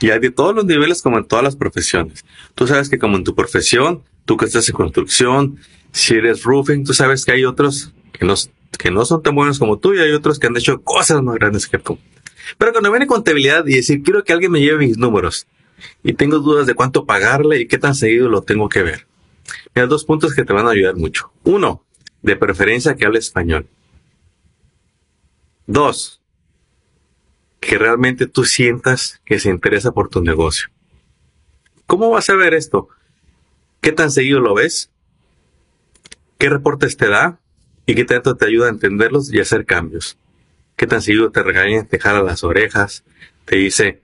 Y 0.00 0.10
hay 0.10 0.18
de 0.18 0.30
todos 0.30 0.54
los 0.54 0.64
niveles 0.64 1.02
como 1.02 1.18
en 1.18 1.24
todas 1.24 1.44
las 1.44 1.56
profesiones. 1.56 2.24
Tú 2.54 2.66
sabes 2.66 2.88
que 2.88 2.98
como 2.98 3.16
en 3.16 3.24
tu 3.24 3.34
profesión, 3.34 4.02
tú 4.24 4.36
que 4.36 4.46
estás 4.46 4.68
en 4.68 4.74
construcción, 4.74 5.58
si 5.92 6.14
eres 6.14 6.42
roofing, 6.42 6.84
tú 6.84 6.94
sabes 6.94 7.24
que 7.24 7.32
hay 7.32 7.44
otros 7.44 7.92
que 8.12 8.24
no, 8.24 8.34
que 8.78 8.90
no 8.90 9.04
son 9.04 9.22
tan 9.22 9.34
buenos 9.34 9.58
como 9.58 9.78
tú 9.78 9.94
y 9.94 10.00
hay 10.00 10.12
otros 10.12 10.38
que 10.38 10.48
han 10.48 10.56
hecho 10.56 10.82
cosas 10.82 11.22
más 11.22 11.36
grandes 11.36 11.68
que 11.68 11.78
tú. 11.78 11.98
Pero 12.58 12.72
cuando 12.72 12.90
viene 12.90 13.06
contabilidad 13.06 13.66
y 13.66 13.76
decir, 13.76 14.02
quiero 14.02 14.24
que 14.24 14.32
alguien 14.32 14.50
me 14.50 14.60
lleve 14.60 14.86
mis 14.86 14.98
números 14.98 15.46
y 16.02 16.14
tengo 16.14 16.38
dudas 16.38 16.66
de 16.66 16.74
cuánto 16.74 17.04
pagarle 17.04 17.60
y 17.60 17.66
qué 17.68 17.78
tan 17.78 17.94
seguido 17.94 18.28
lo 18.28 18.42
tengo 18.42 18.68
que 18.68 18.82
ver. 18.82 19.06
Mira, 19.74 19.86
dos 19.86 20.04
puntos 20.04 20.34
que 20.34 20.44
te 20.44 20.52
van 20.52 20.66
a 20.66 20.70
ayudar 20.70 20.96
mucho. 20.96 21.32
Uno, 21.44 21.84
de 22.22 22.36
preferencia 22.36 22.94
que 22.94 23.04
hable 23.04 23.18
español. 23.18 23.68
Dos, 25.66 26.20
que 27.60 27.78
realmente 27.78 28.26
tú 28.26 28.44
sientas 28.44 29.20
que 29.24 29.38
se 29.38 29.50
interesa 29.50 29.92
por 29.92 30.08
tu 30.08 30.22
negocio. 30.22 30.68
¿Cómo 31.86 32.10
vas 32.10 32.28
a 32.30 32.34
ver 32.34 32.54
esto? 32.54 32.88
¿Qué 33.80 33.92
tan 33.92 34.10
seguido 34.10 34.40
lo 34.40 34.54
ves? 34.54 34.90
¿Qué 36.38 36.48
reportes 36.48 36.96
te 36.96 37.08
da? 37.08 37.38
¿Y 37.86 37.94
qué 37.94 38.04
tanto 38.04 38.36
te 38.36 38.46
ayuda 38.46 38.66
a 38.66 38.70
entenderlos 38.70 39.32
y 39.32 39.40
hacer 39.40 39.66
cambios? 39.66 40.16
¿Qué 40.76 40.86
tan 40.86 41.02
seguido 41.02 41.30
te 41.30 41.42
regaña, 41.42 41.84
te 41.84 41.98
jala 41.98 42.22
las 42.22 42.44
orejas, 42.44 43.04
te 43.44 43.56
dice 43.56 44.02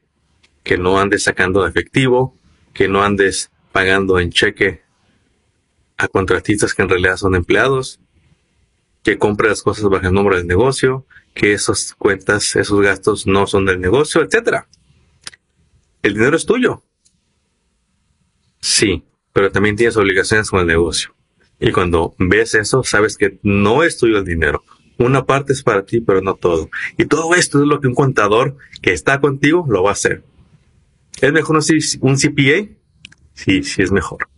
que 0.62 0.78
no 0.78 1.00
andes 1.00 1.24
sacando 1.24 1.66
efectivo, 1.66 2.36
que 2.74 2.88
no 2.88 3.02
andes 3.02 3.50
pagando 3.72 4.18
en 4.18 4.30
cheque 4.30 4.82
a 5.96 6.08
contratistas 6.08 6.74
que 6.74 6.82
en 6.82 6.88
realidad 6.88 7.16
son 7.16 7.34
empleados, 7.34 8.00
que 9.02 9.18
compre 9.18 9.48
las 9.48 9.62
cosas 9.62 9.88
bajo 9.88 10.06
el 10.06 10.12
nombre 10.12 10.36
del 10.36 10.46
negocio, 10.46 11.06
que 11.34 11.52
esas 11.52 11.94
cuentas, 11.94 12.56
esos 12.56 12.80
gastos 12.80 13.26
no 13.26 13.46
son 13.46 13.64
del 13.64 13.80
negocio, 13.80 14.22
etcétera. 14.22 14.68
El 16.02 16.14
dinero 16.14 16.36
es 16.36 16.46
tuyo. 16.46 16.82
Sí, 18.60 19.04
pero 19.32 19.50
también 19.50 19.76
tienes 19.76 19.96
obligaciones 19.96 20.50
con 20.50 20.60
el 20.60 20.66
negocio. 20.66 21.14
Y 21.60 21.72
cuando 21.72 22.14
ves 22.18 22.54
eso, 22.54 22.82
sabes 22.84 23.16
que 23.16 23.38
no 23.42 23.82
es 23.82 23.98
tuyo 23.98 24.18
el 24.18 24.24
dinero. 24.24 24.62
Una 24.98 25.26
parte 25.26 25.52
es 25.52 25.62
para 25.62 25.84
ti, 25.84 26.00
pero 26.00 26.20
no 26.20 26.34
todo. 26.34 26.70
Y 26.96 27.06
todo 27.06 27.34
esto 27.34 27.60
es 27.60 27.66
lo 27.66 27.80
que 27.80 27.88
un 27.88 27.94
contador 27.94 28.56
que 28.82 28.92
está 28.92 29.20
contigo 29.20 29.64
lo 29.68 29.82
va 29.82 29.90
a 29.90 29.92
hacer. 29.92 30.24
¿Es 31.20 31.32
mejor 31.32 31.56
un 31.56 32.16
CPA? 32.16 32.68
Sí, 33.34 33.62
sí 33.62 33.82
es 33.82 33.92
mejor. 33.92 34.28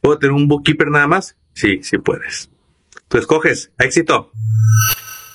¿Puedo 0.00 0.18
tener 0.18 0.32
un 0.34 0.46
bookkeeper 0.46 0.88
nada 0.88 1.08
más? 1.08 1.36
Sí, 1.52 1.80
sí 1.82 1.98
puedes. 1.98 2.50
Tú 3.08 3.18
escoges. 3.18 3.72
Éxito. 3.78 4.30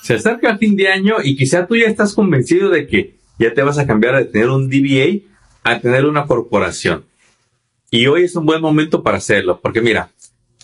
Se 0.02 0.14
acerca 0.14 0.50
el 0.50 0.58
fin 0.58 0.76
de 0.76 0.88
año 0.88 1.16
y 1.22 1.36
quizá 1.36 1.66
tú 1.66 1.76
ya 1.76 1.86
estás 1.86 2.14
convencido 2.14 2.70
de 2.70 2.86
que 2.86 3.16
ya 3.38 3.54
te 3.54 3.62
vas 3.62 3.78
a 3.78 3.86
cambiar 3.86 4.16
de 4.16 4.24
tener 4.24 4.50
un 4.50 4.68
DBA 4.68 5.22
a 5.62 5.80
tener 5.80 6.06
una 6.06 6.26
corporación. 6.26 7.04
Y 7.90 8.06
hoy 8.06 8.24
es 8.24 8.34
un 8.36 8.46
buen 8.46 8.60
momento 8.60 9.02
para 9.02 9.18
hacerlo, 9.18 9.60
porque 9.60 9.80
mira, 9.80 10.10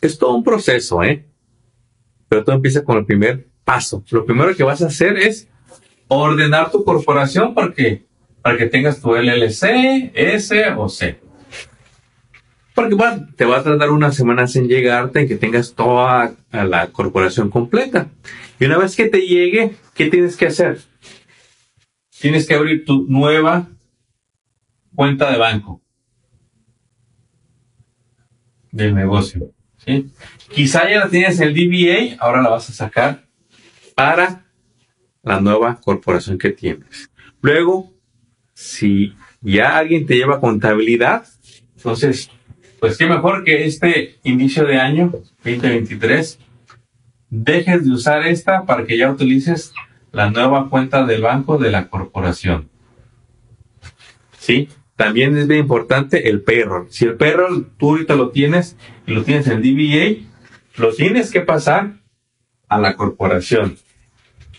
es 0.01 0.19
todo 0.19 0.35
un 0.35 0.43
proceso, 0.43 1.03
¿eh? 1.03 1.27
Pero 2.29 2.45
todo 2.45 2.57
empieza 2.57 2.85
con 2.85 2.99
el 2.99 3.07
primer 3.07 3.49
paso. 3.65 4.03
Lo 4.11 4.25
primero 4.25 4.55
que 4.57 4.63
vas 4.63 4.83
a 4.83 4.87
hacer 4.87 5.17
es 5.19 5.49
ordenar 6.09 6.71
tu 6.71 6.85
corporación 6.85 7.55
porque, 7.55 8.07
para 8.43 8.57
que 8.57 8.67
tengas 8.67 9.01
tu 9.01 9.15
LLC, 9.15 10.11
S 10.15 10.65
o 10.77 10.89
C. 10.89 11.21
Porque 12.79 12.95
va, 12.95 13.27
te 13.35 13.45
va 13.45 13.59
a 13.59 13.63
tardar 13.65 13.91
unas 13.91 14.15
semanas 14.15 14.55
en 14.55 14.69
llegarte, 14.69 15.19
en 15.19 15.27
que 15.27 15.35
tengas 15.35 15.75
toda 15.75 16.37
la 16.53 16.87
corporación 16.93 17.51
completa. 17.51 18.07
Y 18.61 18.67
una 18.67 18.79
vez 18.79 18.95
que 18.95 19.09
te 19.09 19.27
llegue, 19.27 19.75
¿qué 19.97 20.09
tienes 20.09 20.37
que 20.37 20.47
hacer? 20.47 20.79
Tienes 22.21 22.47
que 22.47 22.55
abrir 22.55 22.85
tu 22.85 23.05
nueva 23.09 23.67
cuenta 24.95 25.29
de 25.33 25.39
banco 25.39 25.83
del 28.71 28.95
negocio. 28.95 29.53
Quizá 30.49 30.89
ya 30.89 31.01
la 31.01 31.09
tienes 31.09 31.41
en 31.41 31.49
el 31.49 31.55
DBA, 31.55 32.25
ahora 32.25 32.43
la 32.43 32.51
vas 32.51 32.71
a 32.71 32.73
sacar 32.73 33.27
para 33.97 34.47
la 35.25 35.41
nueva 35.41 35.81
corporación 35.81 36.39
que 36.39 36.51
tienes. 36.51 37.11
Luego, 37.43 37.93
si 38.55 39.17
ya 39.41 39.79
alguien 39.79 40.07
te 40.07 40.15
lleva 40.15 40.39
contabilidad, 40.39 41.27
entonces, 41.75 42.31
pues 42.81 42.97
qué 42.97 43.07
mejor 43.07 43.45
que 43.45 43.65
este 43.65 44.19
inicio 44.23 44.65
de 44.65 44.77
año 44.77 45.13
2023 45.45 46.39
dejes 47.31 47.85
de 47.85 47.93
usar 47.93 48.27
esta 48.27 48.65
para 48.65 48.85
que 48.85 48.97
ya 48.97 49.11
utilices 49.11 49.73
la 50.13 50.31
nueva 50.31 50.71
cuenta 50.71 51.05
del 51.05 51.23
banco 51.23 51.59
de 51.59 51.71
la 51.71 51.89
corporación. 51.89 52.69
¿Sí? 54.39 54.69
También 54.97 55.37
es 55.37 55.47
bien 55.47 55.61
importante 55.61 56.29
el 56.29 56.43
payroll. 56.43 56.87
Si 56.91 57.05
el 57.05 57.15
payroll 57.15 57.71
tú 57.77 57.91
ahorita 57.91 58.15
lo 58.15 58.31
tienes 58.31 58.77
y 59.07 59.13
lo 59.13 59.23
tienes 59.23 59.47
en 59.47 59.63
DBA, 59.63 60.27
lo 60.77 60.93
tienes 60.93 61.31
que 61.31 61.41
pasar 61.41 61.99
a 62.69 62.79
la 62.79 62.97
corporación. 62.97 63.77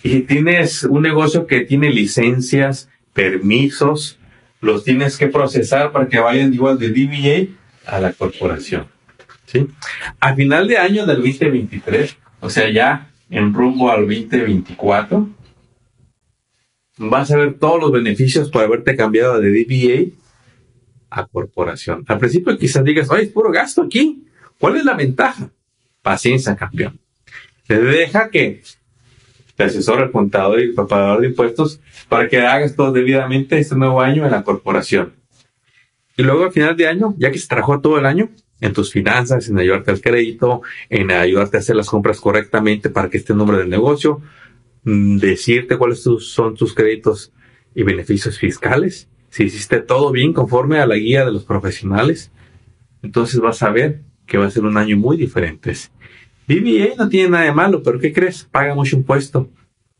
Y 0.04 0.22
tienes 0.22 0.84
un 0.84 1.02
negocio 1.02 1.46
que 1.46 1.62
tiene 1.62 1.90
licencias, 1.90 2.90
permisos, 3.14 4.18
los 4.62 4.84
tienes 4.84 5.18
que 5.18 5.28
procesar 5.28 5.92
para 5.92 6.08
que 6.08 6.20
vayan 6.20 6.54
igual 6.54 6.80
de 6.80 6.90
DBA 6.90 7.59
a 7.90 8.00
la 8.00 8.14
corporación. 8.14 8.88
¿sí? 9.46 9.68
A 10.20 10.36
final 10.36 10.68
de 10.68 10.78
año 10.78 11.06
del 11.06 11.18
2023, 11.18 12.18
o 12.40 12.50
sea, 12.50 12.70
ya 12.70 13.12
en 13.30 13.54
rumbo 13.54 13.92
al 13.92 14.02
2024, 14.02 15.30
vas 16.98 17.32
a 17.32 17.38
ver 17.38 17.54
todos 17.56 17.80
los 17.80 17.92
beneficios 17.92 18.50
por 18.50 18.64
haberte 18.64 18.96
cambiado 18.96 19.40
de 19.40 19.50
DBA 19.50 20.16
a 21.10 21.26
corporación. 21.26 22.04
Al 22.08 22.20
principio 22.20 22.58
quizás 22.58 22.84
digas, 22.84 23.10
oye, 23.10 23.24
es 23.24 23.30
puro 23.30 23.52
gasto 23.52 23.82
aquí. 23.82 24.26
¿Cuál 24.60 24.78
es 24.78 24.86
la 24.86 24.94
ventaja? 24.94 25.50
Paciencia, 26.02 26.56
campeón. 26.56 27.00
Deja 27.68 28.30
que 28.30 28.62
te 29.56 29.64
asesore 29.64 30.04
el 30.04 30.12
contador 30.12 30.60
y 30.60 30.64
el 30.64 30.74
preparador 30.74 31.22
de 31.22 31.28
impuestos 31.28 31.80
para 32.08 32.28
que 32.28 32.40
hagas 32.40 32.76
todo 32.76 32.92
debidamente 32.92 33.60
este 33.60 33.76
nuevo 33.76 34.02
año 34.02 34.26
en 34.26 34.32
la 34.32 34.44
corporación. 34.44 35.19
Y 36.20 36.22
luego 36.22 36.44
al 36.44 36.52
final 36.52 36.76
de 36.76 36.86
año, 36.86 37.16
ya 37.18 37.32
que 37.32 37.40
se 37.40 37.48
trabajó 37.48 37.80
todo 37.80 37.98
el 37.98 38.06
año, 38.06 38.30
en 38.60 38.74
tus 38.74 38.92
finanzas, 38.92 39.48
en 39.48 39.58
ayudarte 39.58 39.92
al 39.92 40.02
crédito, 40.02 40.62
en 40.90 41.12
ayudarte 41.12 41.56
a 41.56 41.62
hacer 41.62 41.78
las 41.78 41.90
compras 41.90 42.20
correctamente 42.20 42.90
para 42.90 43.10
que 43.10 43.16
esté 43.16 43.32
el 43.32 43.38
nombre 43.38 43.56
del 43.56 43.70
negocio, 43.70 44.20
mm, 44.84 45.16
decirte 45.16 45.78
cuáles 45.78 46.04
son 46.04 46.56
tus 46.56 46.74
créditos 46.74 47.32
y 47.74 47.84
beneficios 47.84 48.38
fiscales, 48.38 49.08
si 49.30 49.46
hiciste 49.46 49.80
todo 49.80 50.12
bien 50.12 50.34
conforme 50.34 50.80
a 50.80 50.86
la 50.86 50.96
guía 50.96 51.24
de 51.24 51.32
los 51.32 51.46
profesionales, 51.46 52.32
entonces 53.02 53.40
vas 53.40 53.64
a 53.64 53.70
ver 53.70 54.02
que 54.26 54.38
va 54.38 54.48
a 54.48 54.52
ser 54.52 54.66
un 54.66 54.76
año 54.76 54.98
muy 54.98 55.16
diferente. 55.16 55.72
BBA 56.50 56.96
no 56.98 57.08
tiene 57.08 57.30
nada 57.30 57.46
de 57.46 57.54
malo, 57.54 57.82
pero 57.82 57.98
¿qué 57.98 58.12
crees? 58.12 58.44
Paga 58.44 58.76
mucho 58.76 58.98
impuesto. 58.98 59.50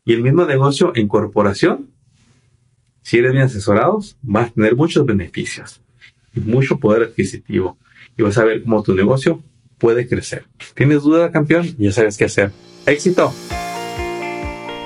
Y 0.04 0.12
el 0.12 0.20
mismo 0.20 0.44
negocio 0.44 0.92
en 0.94 1.08
corporación, 1.08 1.88
si 3.00 3.16
eres 3.16 3.32
bien 3.32 3.44
asesorados, 3.44 4.18
vas 4.20 4.50
a 4.50 4.52
tener 4.52 4.76
muchos 4.76 5.06
beneficios 5.06 5.80
y 6.34 6.40
mucho 6.40 6.78
poder 6.78 7.02
adquisitivo. 7.02 7.78
Y 8.16 8.22
vas 8.22 8.38
a 8.38 8.44
ver 8.44 8.62
cómo 8.62 8.82
tu 8.82 8.94
negocio 8.94 9.42
puede 9.78 10.06
crecer. 10.06 10.44
¿Tienes 10.74 11.02
duda, 11.02 11.30
campeón? 11.30 11.74
Ya 11.78 11.92
sabes 11.92 12.16
qué 12.16 12.24
hacer. 12.24 12.52
¡Éxito! 12.86 13.32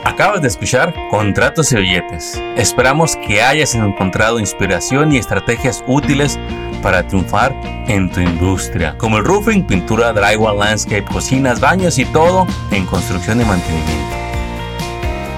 Acabas 0.04 0.42
de 0.42 0.48
escuchar 0.48 0.94
Contratos 1.10 1.72
y 1.72 1.76
Billetes. 1.76 2.40
Esperamos 2.56 3.16
que 3.16 3.42
hayas 3.42 3.74
encontrado 3.74 4.38
inspiración 4.38 5.12
y 5.12 5.16
estrategias 5.16 5.82
útiles 5.88 6.38
para 6.82 7.06
triunfar 7.08 7.58
en 7.88 8.10
tu 8.10 8.20
industria, 8.20 8.96
como 8.98 9.16
el 9.16 9.24
roofing, 9.24 9.66
pintura, 9.66 10.12
drywall, 10.12 10.58
landscape, 10.58 11.04
cocinas, 11.04 11.58
baños 11.58 11.98
y 11.98 12.04
todo 12.04 12.46
en 12.70 12.84
construcción 12.84 13.40
y 13.40 13.44
mantenimiento. 13.44 14.16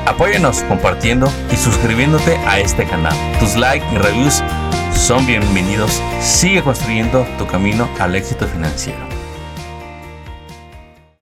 Apóyanos 0.06 0.62
compartiendo 0.64 1.32
y 1.52 1.56
suscribiéndote 1.56 2.36
a 2.38 2.60
este 2.60 2.84
canal. 2.84 3.14
Tus 3.38 3.56
likes 3.56 3.86
y 3.92 3.98
reviews 3.98 4.42
son 4.96 5.26
bienvenidos. 5.26 6.02
Sigue 6.20 6.62
construyendo 6.62 7.26
tu 7.38 7.46
camino 7.46 7.88
al 8.00 8.16
éxito 8.16 8.46
financiero. 8.46 9.15